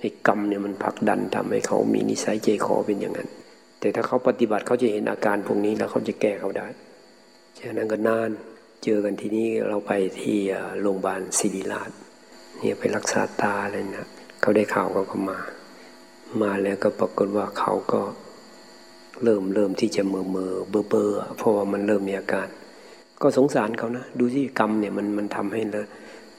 [0.00, 3.28] ให้กรรมเนี่ยมันผลักดันทำให้เขามีนิสัยใจคอเป็นอย่างนั้น
[3.80, 6.66] แต่ถ้าเขาปฏิบัติเขาจะเห็นอาการพวกนี้แล้วเขาจะแก้เขาได้
[7.58, 8.30] ฉะนั้นก็นาน
[8.84, 10.36] เจอกันที่นี้เราไปที่
[10.80, 11.90] โรงพยาบาลศิริราช
[12.58, 14.06] เนี่ยไปรักษาตาอะไรนะ
[14.40, 15.38] เขาได้ข่าวเขาก็มา
[16.42, 18.00] มาแล้วก็ปรากฏว่าเขาก็
[19.22, 21.04] เริ่มเริ่มที่จะเมื่อเมื่อเบอเบอ
[21.38, 22.48] เพราะว่ามันเริ่มมีอาการ
[23.22, 25.82] ก็สงสารเขานะ ดูที่กรรมเนี่ยมันมันทำให้ระ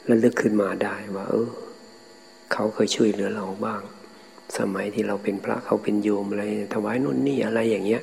[0.10, 1.50] ระลึกขึ้นมาได้ว่า เออ
[2.54, 3.82] เขาเคยช่วยเหลือเราบ้าง
[4.58, 6.44] สมัยที่เราเป็นพระเขาเป็นโยมอะไร
[6.74, 8.02] ถวายนู่นนี่อะไรอย่างเงี้ย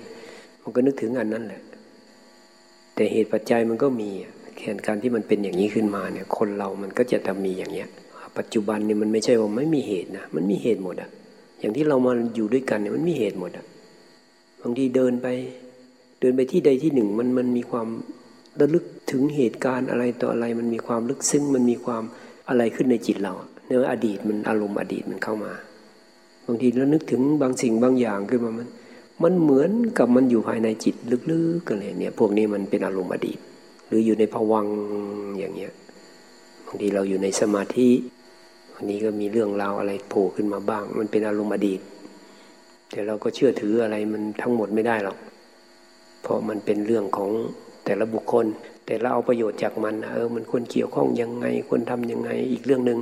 [0.63, 1.63] มันก็นึกถึงอันนั้นแหละ
[2.95, 4.11] แต่เหตุปัจจัยมันก็มี
[4.59, 7.89] แค่การที่มันเป็นอย่างนี้ขึ้นมาเนี่ย คนเรามันก็จะทำมีอย่างเงี้ย
[8.39, 11.09] ปัจจุบันเนี่ยมันไม่ใช่ว่าไม่มีเหตุนะมันมีเหตุหมดอะ
[11.61, 13.65] อย่างที่เรามาอยู่ด้วยกันเนี่ยมันมีเหตุหมดอะ
[14.63, 15.27] บางทีเดินไป
[16.21, 17.89] เดินไปที่ใดที่หนึ่งมันมันมีความ
[18.61, 22.03] ระลึกถึงเหตุการณ์อะไรต่ออะไร มันมีความลึกซึ้งมันมีความ
[22.49, 23.33] อะไรขึ้นในจิตเรา
[23.67, 25.53] เนื้ออดีตมันอารมณ์อดีตมันเข้ามา
[26.47, 28.69] บางทีเรานึกถึงบางสิ่งบางอย่างขึ้นมามัน
[29.23, 30.95] มันเหมือนกับมันอยู่ภายในจิต
[31.31, 33.39] ลึกๆกันเลยเนี่ย พวกนี้มันเป็นอารมณ์อดีต
[33.87, 34.67] หรืออยู่ในภวัง
[35.39, 35.73] อย่างเงี้ย
[36.67, 37.89] บางทีเราอยู่ในสมาธิ
[38.75, 41.81] วันนี้ก็มีเรื่องราวอะไรโผล่ขึ้นมาบ้าง มันเป็นอารมณ์อดีต
[42.91, 45.17] แต่เราก็เชื่อถืออะไรมันทั้งหมดไม่ได้หรอก
[46.23, 47.31] เพราะมันเป็นเรื่องของ
[47.85, 48.47] แต่ละบุคคล
[48.87, 53.01] แต่เราเอาประโยชน์จากมันเออมันควรเกี่ยวข้องยังไงควรทำยังไงอีกเรื่องหนึ่ง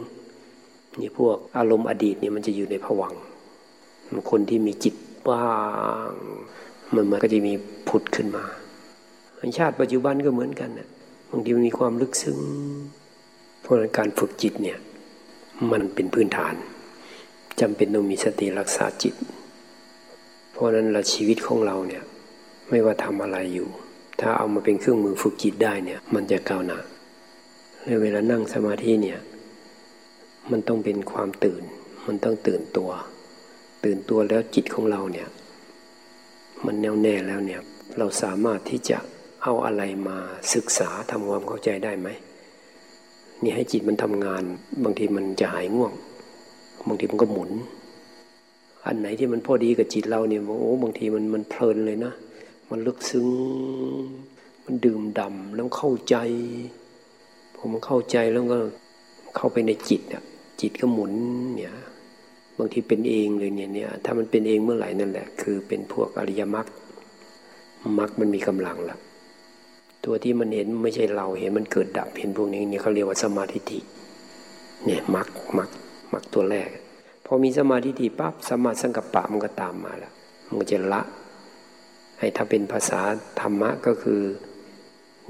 [1.00, 3.14] นี่พวกอารมณ์อดีตเนี่ยมันจะอยู่ในผวัง
[4.30, 4.94] คนที่มีจิต
[5.28, 5.44] ว่า
[6.10, 6.12] ง
[6.94, 7.52] มันมันก็จะมี
[7.88, 8.44] ผุดขึ้นมา
[9.58, 10.88] ชาติปัจจุบันก็เหมือนกันนะ
[11.30, 12.38] บางทีมันมีความลึกซึ้ง
[13.62, 14.78] เพราะการฝึกจิตเนี่ย
[15.70, 16.54] มันเป็นพื้นฐาน
[17.60, 19.14] จำเป็นต้องมีสติรักษาจิต
[20.52, 22.02] เพราะนั้นเราชีวิตของเราเนี่ย
[22.68, 23.68] ไม่ว่าทำอะไรอยู่
[24.20, 26.78] ถ้าเอามาเป็นเครื่องมือฝึกจิตได้เนี่ยมันจะก้าวหน้า
[27.84, 29.20] ในเวลานั่งสมาธิเนี่ย
[30.50, 31.62] มันต้องเป็นความตื่น
[32.06, 32.90] มันต้องตื่นตัว
[33.84, 35.28] ตื่นตัวแล้วจิตของเราเนี่ย
[36.66, 37.60] มันแน่วแน่แล้วเนี่ย
[37.98, 38.98] เราสามารถที่จะ
[39.42, 40.18] เอาอะไรมา
[40.54, 42.08] ศึกษาทำความเข้าใจได้ไหม
[43.42, 44.42] นี่ให้จิตมันทำงาน
[44.84, 45.92] บางทีมันจะหายง่วง
[46.88, 47.50] บางทีมันก็หมุน
[48.86, 52.12] อันไหนที่มันพอดีกับจิตเราเนี่ยโอ้บางทีมันมันเพลินเลยนะ
[52.70, 53.26] มันลึกซึ้ง
[54.66, 56.16] มันดื่มดำแล้วเข้าใจ
[57.56, 58.58] พอมันเข้าใจแล้วก็
[59.36, 60.22] เข้าไปในจิตอะ
[60.60, 61.12] จิตก็หมุน
[61.56, 61.74] เนี่ย
[62.58, 66.66] บางทีเป็นเองเลยเนี่ยเนี่ยถ้ามันเป็นเองเมื่อไหร่นั่นแหละ คือเป็นพวกอริยมรรค
[67.98, 68.96] มรรคมันมีกำลังละ
[70.04, 73.78] ตัวที่มันเห็นไม่ใช่เราเห็นมันเกิดดับเห็นพวกนี้เนี่ยเขาเรียกว่าสมาธิ
[74.84, 75.28] เนี่ยมรรค
[75.58, 75.70] มรรค
[76.12, 76.68] มรรคตัวแรก
[77.26, 80.12] พอมีสมาธิทีปั๊บสมาสังกัปปะมันก็ตามมาแล้ว
[80.48, 81.02] มันก็จะละ
[82.18, 83.00] ไอให้ถ้าเป็นภาษา
[83.40, 84.20] ธรรมะก็คือ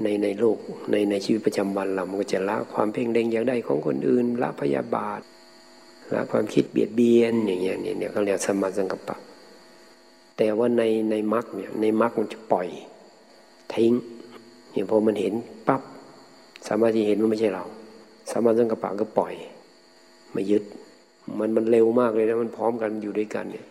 [0.03, 0.57] ในในโลก
[0.91, 5.21] ในในชีวิตประจำวันเรามันก็จะละความเพ่งเล็งอยากได้ของคนอื่น ละพยาบาท
[6.13, 9.17] ละความคิดเบียดเบียนอย่างเงี้ยเนี่ยเขาเรียกสมาสังกัปปะ
[10.37, 12.67] แต่ว่าในในมรรคเนี่ยในมรรคมันจะปล่อย
[13.73, 13.93] ทิ้ง
[14.73, 15.33] เนี่ยพอมันเห็น
[15.67, 15.81] ปั๊บ
[16.67, 17.65] สามารถที่เห็นว่าไม่ใช่เรา
[18.29, 19.33] สมาสังกัปปะก็ปล่อย
[20.33, 20.63] ไม่ยึด
[21.39, 23.65] มันมันเร็วมากเลยนะมันพร้อมกันอยู่ด้วยกันเนี่ย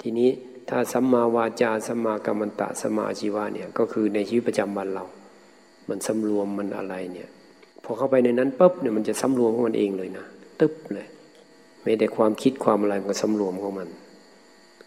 [0.00, 0.28] ทีนี้
[0.68, 5.04] ถ้าสัมมาวาจาสัมมากรรมตะสัมมาชีวะเนี่ยก็คือในชีวิตประจำวันเรา
[5.88, 7.28] มันสำรวมมันอะไรเนี่ย
[7.84, 10.24] พอเข้าไปในนั้นปุ๊บเนี่ยมันจะสำรวมของมันเองเลยนะ
[10.60, 11.06] ตึ๊บเลย
[11.82, 13.88] ไม่แต่ความคิดความอะไรมันก็สำรวมของมัน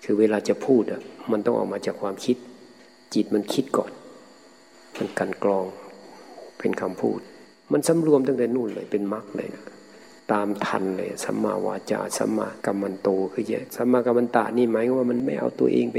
[0.04, 1.02] คือเวลาจะพูดอะ
[1.32, 2.38] มันต้องออกมาจากความคิด
[3.14, 3.92] จิตมันคิดก่อน
[5.00, 5.66] มันกันกรอง
[6.60, 7.20] เป็นคำพูด
[7.72, 9.66] มันสำรวมตั้งแต่นู่นเลยเป็นมรรคเลยนะ
[10.32, 15.98] ตามทันเลยสัมมาวาจาสัมมากัมมันโตคือเยอะสัมมากัมมันตะนี่หมายว่ามันไม่เอาตัวเองไป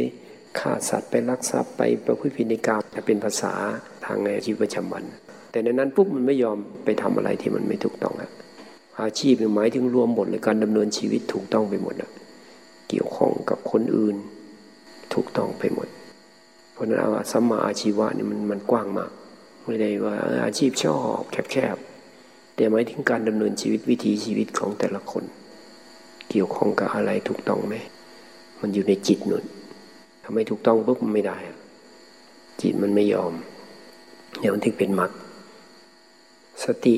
[0.59, 3.53] ฆ่าสัตว์ไปลักทรัพย์ไปประพฤติผิดในกรรมแต่เป็นภาษา
[4.07, 5.05] ทางในชีวิตประจำวัน
[5.51, 8.31] แต่ในนั้นปุ๊บมันไม่ยอมไปทำอะไรที่มันไม่ถูกต้องอะ
[9.01, 12.11] อาชีพหมายถึงรวมหมดเลยการดำเนินชีวิตถูกต้องไปหมดอะ
[12.89, 14.17] เกี่ยวข้องกับคนอื่น
[15.15, 15.89] ถูกต้องไปหมด
[16.81, 19.11] ราะนั้นเอาสัมมาอาชีวะนี่มันมันกว้างมาก
[19.67, 20.15] ไม่ได้ว่า
[20.45, 21.23] อาชีพชอบ
[21.53, 25.25] แคบๆแต่หมายถึงการดำเนินชีวิตวิถีชีวิตของแต่ละคน
[26.31, 27.75] เกี่ยวข้องกับอะไรถูกต้องไหม
[28.61, 29.45] มันอยู่ในจิตนุ่น
[30.23, 31.39] ถ้าไม่ถูกต้องปุ๊บมันไม่ได้
[32.61, 33.33] จิตมันไม่ยอม
[34.41, 35.11] เดี๋ยวมันถึงเป็นมรรค
[36.65, 36.97] สติ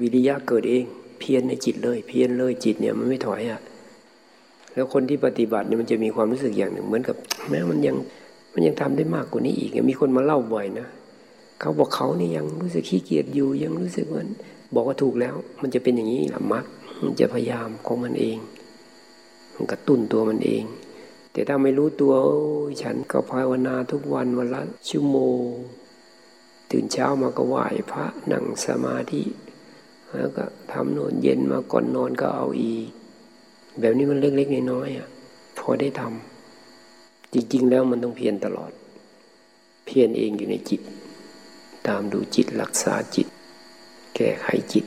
[0.00, 0.84] วิริยะเกิดเอง
[1.18, 3.60] เพียรในจิตเลย เพียรเลยจิตเนี่ยมันไม่ถอยอะ่ะ
[4.74, 7.16] แล้วคนที่ปฏิบัติเนี่ยมันจะมีความรู้สึกอย่างหนึ่งเหมือนกับ
[7.48, 7.96] แม้มันยัง
[8.52, 10.88] มันยังทำได้มากกว่านี้อีกมีคนมาเล่าบ่อยนะ
[11.60, 14.22] เขาบอกเขานี่ยังรู้สึกขี้เกียจอยู่ยังรู้สึกว่า
[14.74, 16.64] บอกว่าถูกแล้ว มันจะเป็นอย่างนี้ละมัก
[17.04, 18.38] มันจะพยายามของมันเอง
[19.54, 20.64] มันกระตุ้นตัวมันเอง
[21.32, 22.14] แต่ถ้าไม่รู้ตัว
[22.82, 25.42] ฉันก็ภาวนาทุกวันวันละชั่วโมง
[26.70, 29.22] ตื่นเช้ามาก็ไหว้พระนั่งสมาธิ
[30.16, 32.88] แล้วก็ทำโน่นเย็นมาก่อนนอนก็เอาอีก
[33.80, 35.08] แบบนี้มันเล็กๆน้อยๆอะ
[35.58, 36.29] พอได้ทำ
[37.32, 38.72] จริง ๆ แล้วมันต้องเพียรตลอด
[39.86, 40.80] เพียรเองอยู่ในจิต
[41.86, 43.26] ตามดูจิตรักษาจิต
[44.16, 44.84] แก้ไขจิต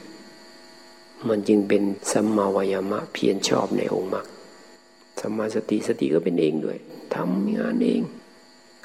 [1.27, 4.25] มันจึงเป็นสัมมาวายามะเพียรชอบในองค์มรรค
[5.19, 6.77] สัมมาสติสติก็เป็นเองด้วย
[7.15, 8.01] ทำงานเอง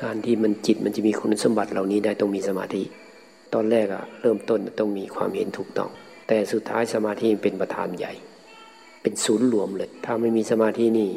[0.02, 2.82] การที่มันจิตมันจะมีคุณสมบัติเหล่านี้ได้ต้องมีสมาธิ
[3.54, 5.90] ตอนแรกอะเริ่มต้นต้องมีความเห็นถูกต้อง
[6.28, 8.12] แต่สุดท้ายสมาธิเป็นประธานใหญ่
[9.02, 11.08] เป็นศูนย์รวมเลย ถ้าไม่มีสมาธินี่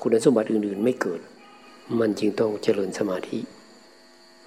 [0.00, 1.20] คุณสมบัติอื่นๆไม่เกิด
[2.00, 3.38] มันจึงต้องเจริญสมาธิ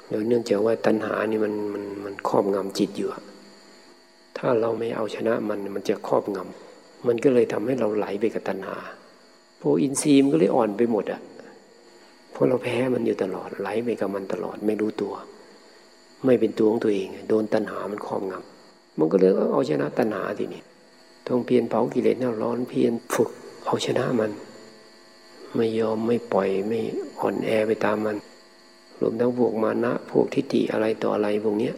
[0.10, 3.10] โดยเนื่องจากว่าตัณหานี่มันมันมันครอบงำจิตอยู่
[4.38, 8.78] ถ้าเราไม่เอาชนะมันมันจะครอบงำมันก็เลยทำให้เราไหลไปกับตัณหา
[9.62, 11.22] พวกอินทรีย์มันก็เลยอ่อนไปหมดอะ
[12.32, 15.14] เพราะเราแพ้มันอยู่ตลอดไหลไปกับมันตลอดไม่รู้ตัว
[16.26, 20.64] ไม่เป็นตัวของตัวเอง โดนตัณหามันครอบงำมันก็เลยเอาชนะตัณหาทีนี้
[21.28, 23.30] ต้องเพียรเผากิเลสเนี่ยร้อนเพียรฝึก
[23.66, 24.32] เอาชนะมัน
[25.56, 26.80] ไม่ยอมไม่ปล่อยไม่
[27.20, 28.18] อ่อนแอไปตามมัน
[29.00, 31.76] รวมทั้งพวกมานะพวกทิฏฐิอะไรต่ออะไรพวกเนี้ย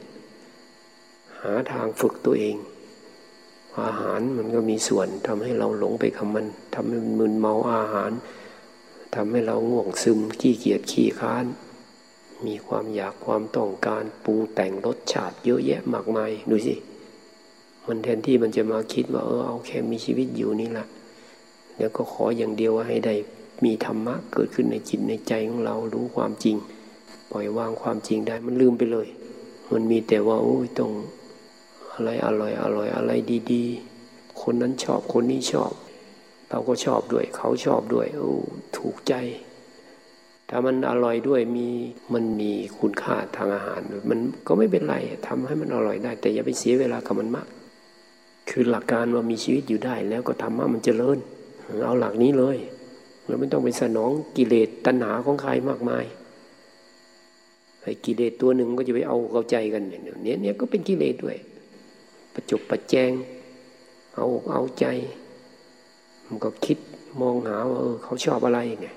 [1.42, 2.56] หาทางฝึกตัวเอง
[3.82, 8.12] อาหารมันก็มีส่วนทำให้เราหลงไปกับมันทำให้มันมึนเมาอาหาร
[9.16, 11.46] ทำให้เราง่วงซึมขี้เกียจขี้ค้าน
[12.46, 16.76] มีความอยากความต้องการปรุงแต่งรสชาติเยอะแยะมากมายดูสิ
[17.88, 20.88] มันแทนที่มันจะมาคิดว่าเออเอาแค่มีชีวิตอยู่นี่แหละ
[21.78, 23.16] แล้วก็ขออย่างเดียวว่าให้ได้
[23.64, 26.56] มีธรรมะเกิดขึ้นในจิตในใจของเรารู้ความจริง
[27.32, 29.08] ปล่อยวางความจริงได้มันลืมไปเลย
[29.74, 30.92] มันมีแต่ว่าโอ้ยต้อง
[31.94, 33.12] อะไรอร่อยอร่อยอะไร
[33.52, 35.74] ดีๆ คนนั้นชอบคนนี้ชอบ
[36.50, 38.34] เราก็ชอบด้วย เขาชอบด้วยโอ้
[38.78, 39.14] ถูกใจ
[40.50, 41.68] ถ้ามันอร่อยด้วยมี
[42.14, 44.96] มันมีคุณค่าทางอาหาร มันก็ไม่เป็นไร
[45.28, 47.48] ทำให้มันอร่อยได้ แต่อย่าไปเสียเวลากับมันมาก
[48.50, 51.18] คือหลักการว่ามีชีวิตอยู่ได้ แล้วก็ธรรมะมันเจริญ
[51.86, 52.58] เอาหลักนี้เลย
[53.30, 56.06] เราไม่ต้องไปสนองกิเลสตัณหาของใครมากมาย
[57.82, 61.38] ไอ้กิเลสตัวหนึ่งก็จะไปเอาเข้าใจกันเนี่ยเนี่ยเนี่ยก็เป็นกิเลสด้วย
[62.34, 63.12] ประจบประแจง
[64.16, 64.86] เอาเอาใจ
[66.28, 66.78] มันก็คิด
[67.22, 68.96] มองหาว่าเออเขาชอบอะไรเนี่ย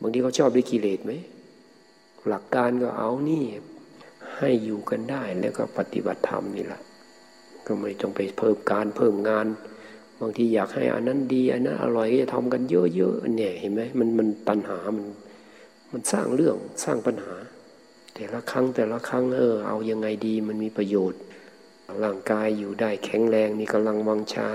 [0.00, 1.12] บางทีเขาชอบด้วยกิเลสไหม
[2.28, 3.44] หลักการก็เอานี่
[4.38, 6.82] ให้อยู่กันได้แล้วก็ปฏิบัติธรรมนี่แหละ
[7.66, 9.46] ก็ไม่ต้องไปเพิ่มการเพิ่มงาน
[10.20, 15.06] บางทีอยากให้อันนั้นดีอันนั้นอร่อยก็จะทำกันเยอะๆเนี่ยเห็นไหมมันมันปัญหามัน
[15.92, 17.34] มันสร้างเรื่องสร้างปัญหา
[18.14, 21.20] แต่ละครั้งแต่ละครั้งเออเอายังไงดีมันมีประโยชน์
[22.04, 24.48] ร่างกายอยู่ได้แข็งแรงมีกำลังวังชา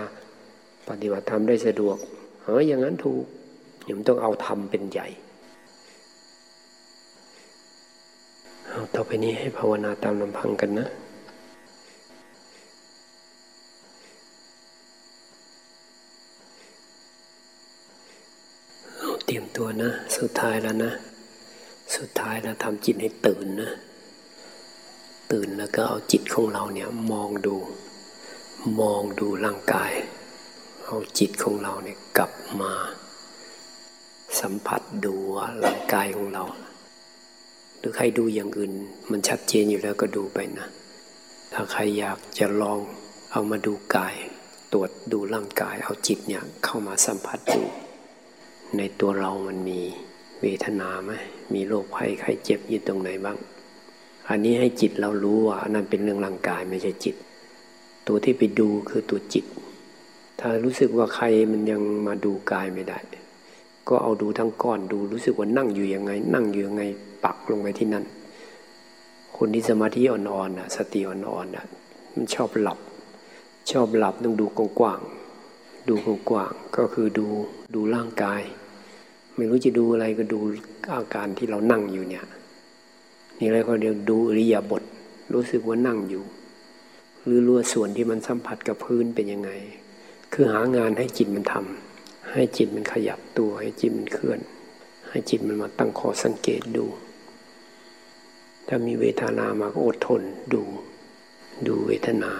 [0.90, 1.98] ปฏิบัติธรรมได้สะดวก
[2.44, 3.24] เอออย่างนั้นถูก
[3.84, 5.08] เนี่ยมันต้องเอาธรรมเป็นใหญ่
[8.70, 10.88] เอาต่อไปนี้ให้ภาวนาตามลำพังกันนะ
[18.98, 20.94] เอาเตัวนะ สุดท้ายแล้วนะ
[21.96, 23.72] สุดท้ายแล้วทำจิตให้ตื่นนะ
[25.32, 27.56] ตื่นแล้วก็เอาจิตของเราเนี่ยมองดู
[28.82, 29.92] มองดูร่างกาย
[30.86, 32.32] เอาจิตของเราเนี่ยกลับ
[32.62, 32.74] มา
[34.40, 36.44] สัมผัสดูว่าร่างกายของเรา
[37.78, 38.72] หรือใครดูอย่างอื่น
[39.12, 40.68] มันชัดเจนอยู่แล้วก็ดูไปนะ
[41.54, 42.80] ถ้าใครอยากจะลอง
[43.32, 44.16] เอามาดูกาย
[44.74, 47.62] ตรวจดูร่างกาย เอาจิตเนี่ยเข้ามาสัมผัสดู
[48.78, 49.80] ในตัวเรามันมี
[50.42, 51.12] เวทนาไหม
[51.54, 53.38] มีโรคภัยไข้เจ็บอยู่ตรงไหนบ้าง
[54.30, 57.16] อันนี้ให้จิตเรารู้ว่านั่นเป็นเรื่องร่างกายไม่ใช่จิต
[58.08, 59.46] ตัวที่ไปดูคือตัวจิต
[60.40, 63.00] ถ้ารู้สึกว่าใครมันยังมาดูกายไม่ได้
[63.90, 66.84] ก็เอาดูทั้งก้อนดูรู้สึกว่านั่งอยู่ยังไง นั่งอยู่ยังไง
[67.24, 68.06] ปักลงไปที่นั่น
[69.38, 71.66] คนที่สมาธิอ่อนๆอะ สติอ่อนๆอะ
[72.14, 72.80] มันชอบหลับ
[73.72, 75.96] ชอบหลับต้องดูกว้างๆดู
[76.30, 77.28] กว้างๆก็คือดู
[77.74, 78.42] ดูร่างกาย
[79.42, 80.40] ไม่รู้จะดูอะไรก็ดู
[80.94, 82.26] อาการที่เรานั่งอยู่เนี่ย
[83.38, 84.84] นี่อะไรก็เรียกดูอริยบท
[85.34, 86.24] รู้สึกว่านั่งอยู่
[87.24, 89.52] หรือรู้ส่วนที่มันสัมผัสกับพื้นเป็นยังไง
[90.34, 94.40] คือหางานให้จิตมันทำให้จิตมันขยับตัวให้จิตมันเคลื่อน
[95.10, 96.86] ให้จิตมันมาตั้งคอสังเกตดู
[98.68, 100.22] ถ้ามีเวทนามาก็อดทน
[100.54, 100.62] ดู
[101.68, 102.32] ดูเวทนา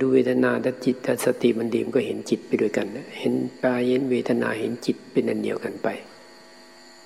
[0.00, 2.86] ดูเวทนาถ้าจิตถ้าสติมันดีมันก็เห็นจิตไปด้วยกัน
[3.18, 3.32] เห็น
[3.64, 5.88] กายเห็นเวทนาเห็นจิตเป็นอันเดียวกันไป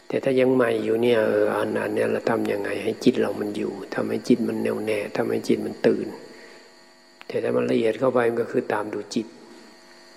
[0.08, 6.06] แต่ถ้ายังใหม่อยู่เนี่ยเอออันนั้นเนี่ยเราทำยังไง ให้จิตเรามันอยู่ทำให้จิตมันแน่วแน่ทำให้จิตมันตื่น
[7.26, 9.26] แต่ถ้ามันละเอียดเข้าไปมันก็คือตามดูจิต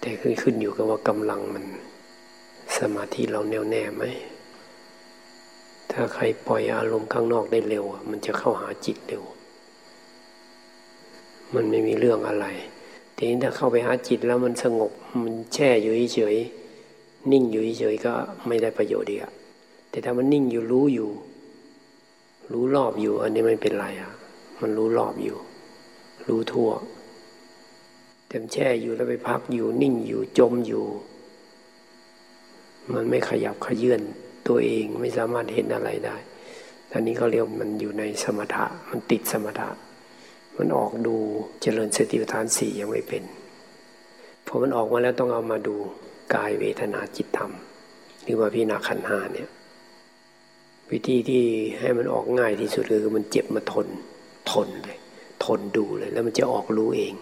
[0.02, 1.66] แต่ขึ้นขึ้นอยู่กับว่ากำลังมัน
[2.78, 4.04] สมาธิเราแน่วแน่ไหม
[5.92, 9.24] ถ้าใครปล่อยอารมณ์ข้างนอกได้เร็ว มันจะเข้าหาจิตเร็ว
[11.56, 12.46] มันไม่มีเรื่องอะไร
[13.16, 14.92] ทีนี้ถ้าเข้าไปหาจิตแล้วมันสงบ
[15.24, 16.36] มันแช่อยู่เฉย
[17.32, 18.14] นิ่งอยู่เฉยก็
[18.48, 19.32] ไม่ได้ประโยชน์ดีอะ
[19.90, 21.10] แต่ถ้ามันนิ่งอยู่รู้อยู่
[22.52, 24.12] รู้รอบอยู่ อันนี้ไม่เป็นไรอะ
[24.62, 25.38] มันรู้รอบอยู่
[26.28, 26.72] รู้ทั่ว
[28.28, 30.86] เต็มแช่อยู่แล้วไปพักอยู่ นิ่งอยู่จมอยู่
[32.94, 34.02] มันไม่ขยับขยื่น
[34.48, 36.16] ตัวเองไม่สามารถเห็นอะไรได้
[36.94, 39.70] อันนี้เขาเรียกมันอยู่ในสมถะ มันติดสมถะ
[40.58, 41.16] มันออกดู
[41.62, 43.24] เจริญสติปัฏฐานสี่ยังไม่เป็น
[44.48, 45.76] พอมันออกมาแล้วต้องเอามาดู
[46.36, 47.52] กายเวทนาจิตธรรม
[48.24, 49.50] หรือว่าพิจารณาขันหาเนี่ย
[50.92, 51.44] วิธีที่
[51.80, 53.88] ให้มันออกง่ายที่สุดคือมันเจ็บมาทน
[54.52, 55.00] ทนเลย
[55.46, 57.14] ทนดูเลย แล้วมันจะออกรู้เอง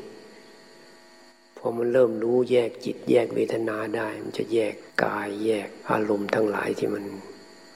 [1.57, 4.73] พอมันเริ่มรู้แยกจิตแยกเวทนาได้ มันจะแยก
[5.03, 7.03] กายแยกอารมณ์ทั้งหลายที่มัน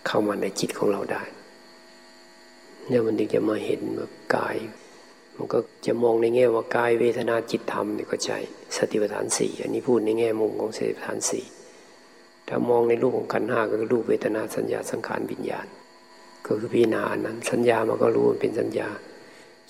[0.08, 1.24] เข้ามาในจิตของเราได้
[2.88, 4.56] เนี่ยมันถึงจะมาเห็นแบบกาย
[5.58, 8.38] ก็จะมองในแง่ว่ากายเวทนาจิตธรรมนี่ก็ใช่
[8.76, 11.46] สติปัฏฐานสี่อันนี้พูดในแง่มุมของสติปัฏฐานสี่
[12.48, 15.68] ถ้ามองในรูปของขันห้าก็คือรูปเวทนาสัญญาสังขารวิญญาณ
[16.46, 18.90] ก็คือพิจารณานั้นสัญญามันก็รู้มันเป็นสัญญา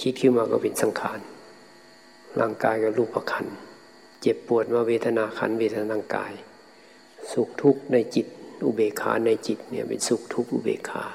[0.02, 1.20] คิดขึ้นมาก็เป็นสังขาร
[2.40, 3.46] ร่างกายก็รูปประคัน
[4.22, 6.34] เจ็บปวดมาเวทนาขันเวทนาทางกาย
[7.32, 8.28] สุขทุกข์ในจิต
[8.66, 11.06] อุเบกขาในจิตเนี่ยเป็นสุขทุกข์อุเบกขา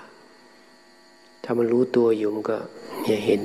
[1.45, 2.59] ถ้ามันรู้ตัวอยู่มันก็
[3.03, 3.43] เนี่ยเห็น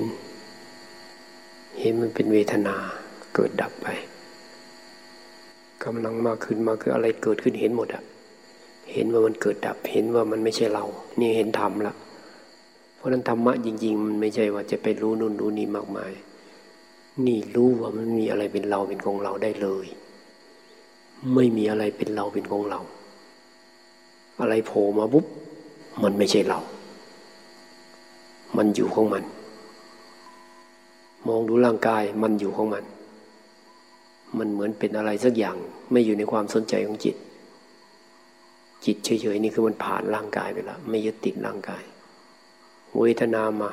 [1.79, 2.75] เห็นมันเป็นเวทนา
[3.35, 3.87] เกิดดับไป
[5.83, 8.03] กำลังมากขึ้นมาคืออะไรเกิดขึ้นเห็นหมดอะ
[8.93, 10.85] เห็นว่ามันเกิดดับเห็นว่ามันไม่ใช่เรา
[11.19, 11.93] นี่เห็นธรรมละ
[12.95, 16.11] เพราะนั้นธรรมะจริง ๆ มันไม่ใช่ว่าจะไปรู้นู่นรู้นี่มากมาย
[17.25, 19.85] นี่รู้ว่ามันมีอะไรเป็นเราเป็นของเราได้เลย
[21.33, 22.79] ไม่มีอะไรเป็นเราเป็นของเรา
[24.41, 25.25] อะไรโผล่มาปุ๊บ
[26.03, 26.59] มันไม่ใช่เรา
[28.57, 29.23] มันอยู่ของมัน
[31.27, 32.83] มองดูร่างกายมันอยู่ของมัน
[34.37, 35.57] มันเหมือนเป็นอะไรสักอย่าง
[35.91, 37.15] ไม่อยู่ในความสนใจของจิต
[38.85, 41.83] จิตเฉยๆนี่คือมันผ่านร่างกายไปแล้วไม่ยึดติดร่างกาย
[42.99, 43.71] เวทนามา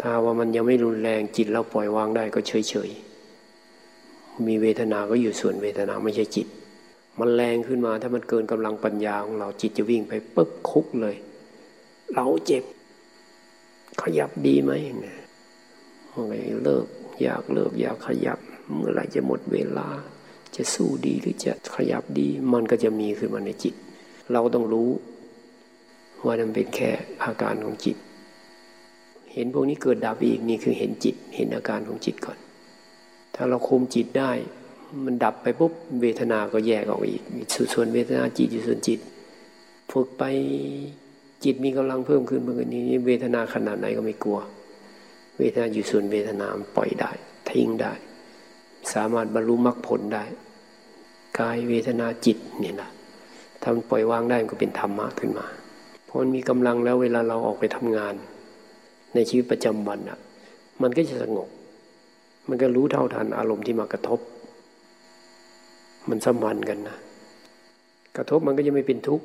[0.00, 2.90] ถ้าว่ามันยังไม่รุนแรงจิตเราปล่อยวางได้ก็เฉยเฉย
[4.46, 6.46] มีเวทนาก็อยู่ส่วนเวทนาไม่ใช่จิต
[7.18, 11.16] มันแรงขึ้นมาถ้ามันเกินกำลังปัญญาของเราจิตจะวิ่งไปปึ๊บคุกเลย
[12.14, 12.64] เราเจ็บ
[14.02, 15.17] ขยับดีไหมเนี่ย
[16.28, 16.86] ไงเลิก
[17.22, 18.38] อยากเลิกอยากขยับ
[18.74, 19.88] เมื่อไรจะหมดเวลา
[20.56, 23.74] จะสู้ดีหรือจะขยับดี มันก็จะมีขึ้นมาในจิต
[24.32, 24.90] เราต้องรู้
[26.24, 26.90] ว่ามันเป็นแค่
[27.24, 27.96] อาการของจิต
[29.32, 32.38] เห็นพวกนี้เกิดดับอีกนี่คือเห็นจิต เห็นอาการของจิตก่อน
[33.34, 34.32] ถ้าเราคุมจิตได้
[35.04, 37.22] มันดับไปปุ๊บเวทนาก็แยกออกอีก
[37.74, 38.98] ส่วนเวทนาจิตอยู่ส่วนจิต
[39.90, 40.24] ฝึกไป
[41.44, 44.38] จิตมีกำลังเพิ่มขึ้นเมื่อกี้นี้เวทนาขนาดไหนก็ไม่กลัว
[45.38, 47.10] เวทนาอยู่ส่วนเวทนาปล่อยได้
[47.50, 47.92] ทิ้งได้
[48.94, 50.24] สามารถบรรลุมรรคผลได้
[51.40, 52.90] กายเวทนาจิตเนี่ยนะ
[53.62, 55.46] ถ้ามันปล่อยวางได้มันก็เป็นธรรมะขึ้นมา
[56.04, 58.14] เพราะมันมีกำลังแล้วเวลาเราออกไปทำงาน
[59.14, 60.18] ในชีวิตประจำวันอะ
[60.82, 61.48] มันก็จะสงบ
[62.48, 64.20] มันก็รู้เท่าทันอารมณ์ที่มากระทบ
[66.08, 66.96] มันสัมพันธ์กันนะ
[68.16, 69.24] กระทบมันก็จะไม่เป็นทุกข์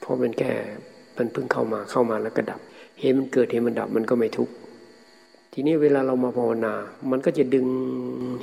[0.00, 0.52] เพราะมันแค่
[1.16, 2.60] มันเพิ่งเข้ามาเข้ามาแล้วก็ดับ
[3.00, 4.52] เห็นมันเกิดเห็นมันดับมันก็ไม่ทุกข์
[5.56, 6.74] ทีนี้เวลาเรามาภาวนา
[7.10, 7.66] มันก็จะดึง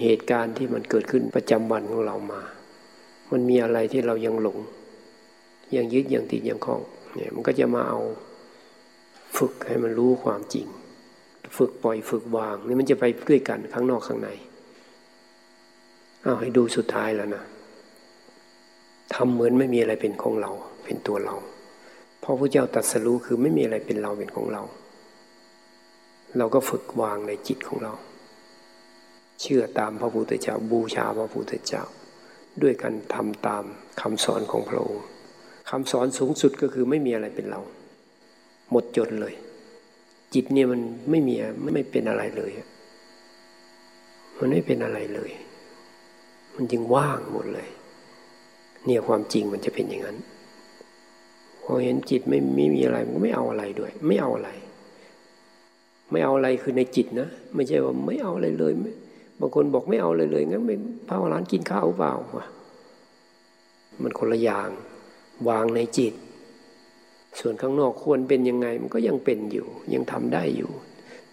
[0.01, 2.41] เหตุการณ์ที่มันเกิดขึ้นประจำวันของเรามา
[3.31, 4.57] มันมีอะไรที่เรายังหลง
[5.75, 6.81] ยังยึดยังติดยังคล้อง
[7.15, 7.99] เนี่ยมันก็จะมาเอา
[9.37, 10.67] ฝึกให้มันรู้ความจริง
[11.57, 14.29] ฝึกปล่อยฝึกวางนี่มันจะไปด้วยกันข้างนอกข้างใน
[16.23, 17.43] เอาให้ดูสุดท้ายแล้วนะ
[19.13, 20.51] ทำเหมือนไม่มีอะไรเป็นของเรา
[20.83, 21.35] เป็นตัวเรา
[22.19, 24.63] เพอพระเจ้าตรัสรู้คือไม่มีอะไรเป็นเราเป็นของเรา
[26.37, 27.93] เราก็ฝึกวางในจิตของเรา
[29.41, 31.83] เชื่อตามพระพุทธเจ้าบูชาพระพุทธเจ้า
[32.61, 33.63] ด้วยการทำตาม
[34.01, 35.05] คำสอนของพระองค์
[35.69, 37.61] คำสอนสูงสุดก็คือไม่มีอะไรเป็นเรา
[38.71, 39.33] หมดจดเลย
[40.33, 41.35] จิตเนี่ยมันไม่มี
[41.73, 42.51] ไม่เป็นอะไรเลย
[44.39, 45.31] มันไม่เป็นอะไรเลย
[46.55, 47.69] มันจึงว่างหมดเลย
[48.85, 50.17] เนี่ยความจริงมันจะเป็นอย่างนั้น
[51.63, 54.49] พอเห็นจิตไม่ไม่มีอะไรมันก็ไม่เอาอะไรด้วย ไม่เอาอะไร
[56.11, 58.73] ไม่เอาอะไรคือในจิตนะ ไม่ใช่ว่าไม่เอาอะไรเลย
[59.39, 60.75] บางคนบอกไม่เอาเลยเลยงั้นไม่
[61.07, 62.45] พาร้านกินข้าวเปล่าวะ
[64.01, 64.69] มันคนละอย่าง
[65.49, 66.13] วางในจิต
[67.39, 70.71] ส่วนข้างนอกควรเป็นยังไงมันก็ยังเป็นอยู่ ยังทำได้อยู่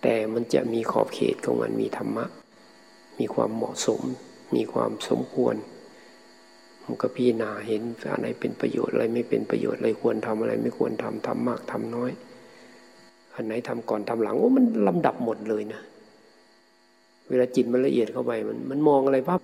[0.02, 2.24] แต่มันจะมีขอบเขตของมันมีธรรมะ
[3.18, 4.02] มีความเหมาะสม
[4.54, 5.56] มีความสมควร
[6.84, 12.10] มันก็พิจารณาเห็นอะไรเป็นประโยชน์อะไรไม่เป็นประโยชน์อะไรควรทำอะไร ไม่ควรทำทำมากทำน้อย
[13.38, 15.80] อันไหนทำก่อนทำหลังโอ้มันลำดับหมดเลยนะ
[17.28, 19.40] เวลาจิตมันละเอียดเข้าไปมันมันมองอะไรปั๊บ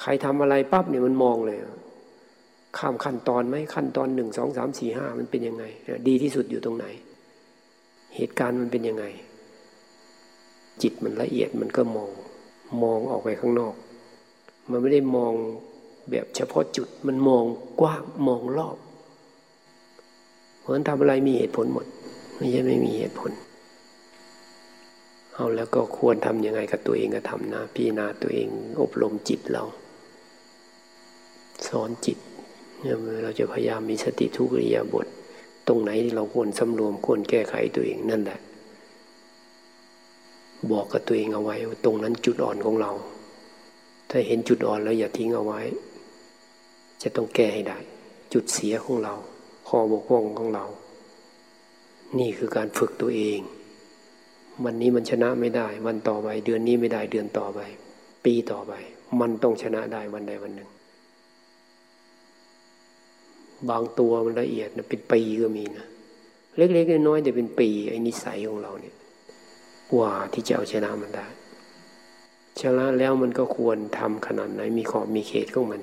[0.00, 1.58] ใครทำอะไรปั๊บเนี่ยมันมองเลย
[2.78, 5.64] ข้ามขั้นตอนไหมขั้นตอนหนึ่งสองสามสี่ห้ามันเป็นยังไง
[6.08, 6.86] ดีที่สุดอยู่ตรงไหน
[8.16, 9.04] เหตุการณ์มันเป็นยังไง
[10.82, 12.10] จิตมันละเอียดมันก็มอง
[12.82, 13.74] มองออกไปข้างนอก
[14.70, 15.32] มันไม่ได้มอง
[16.10, 17.44] แบบเฉพาะจุดมันมอง
[17.80, 18.76] กว้างมองรอบ
[20.60, 21.86] เพราะฉะนั้นทำอะไรมีเหตุผลหมด
[22.36, 23.32] ไม่ใช่ไม่มีเหตุผล
[25.34, 28.48] เอาแล้วก็ควรทำยังไงกับตัวเองก็ทำนะพี่นาตัวเอง
[28.80, 29.64] อบรมจิตเรา
[31.68, 32.18] สอนจิต
[32.80, 35.06] เนี่ยเราจะพยายามมีสติทุกริยาบท
[35.68, 38.40] ตรงไหนที่เราควรสำรวมควรแก้ไขตัวเองนั่นแหละ
[40.72, 42.90] บอกกับตัวเองเอาไว้ ตรงนั้นจุดอ่อนของเรา
[44.10, 45.60] ถ้าเห็นจุดอ่อนแล้วอย่าทิ้งเอาไว้
[47.02, 47.78] จะต้องแก้ให้ได้
[48.32, 49.14] จุดเสียของเรา
[49.68, 50.64] ข้อบกพร่องของเรา
[52.18, 53.40] นี่คือการฝึกตัวเอง
[54.64, 57.60] วันนี้มันชนะไม่ได้ วันต่อไป เดือนนี้ไม่ได้เดือนต่อไป
[58.24, 58.72] ปีต่อไป
[59.20, 60.70] มันต้องชนะได้วันใดวันหนึ่ง
[63.70, 65.86] บางตัวมันละเอียดนะเป็นปีก็มีนะ
[66.56, 68.94] เล็กๆน้อยๆแต่เป็นปีไอ้นิสัยของเราเนี่ย
[69.92, 71.26] กว่าที่จะเอาชนะมันได้
[72.62, 75.82] ชนะแล้วมันก็ควรทำขนาดไหนมีขอบมีเขตของมัน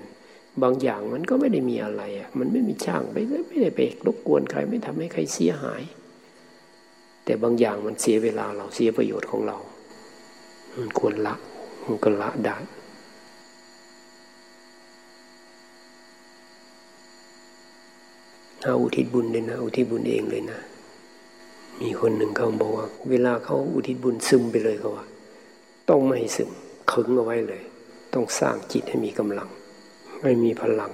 [0.64, 3.18] บางอย่างมันก็ไม่ได้มีอะไรอะมันไม่มีช่างไป
[3.50, 5.82] ไม่ได้ไปรบกวนใครไม่ทำให้ใครเสียหาย
[7.26, 9.58] แต่บางอย่างมันเสียเวลาเราเสียประโยชน์ของเรา
[10.78, 11.36] มันควรละ
[11.86, 12.58] มันก็ละได้
[18.64, 20.60] เอาอุทิศบุญเลยนะอุทิศบุญเองเลยนะ
[21.82, 25.06] มีคนหนึ่งเขาบอกว่า เวลาเขาอุทิศบุญซึมไปเลยเขาว่า
[25.90, 26.50] ต้องไม่ซึม
[26.92, 27.62] ขึงเอาไว้เลย
[28.14, 29.50] ต้องสร้างจิตให้มีกำลัง
[30.22, 30.92] ไม่มีพลัง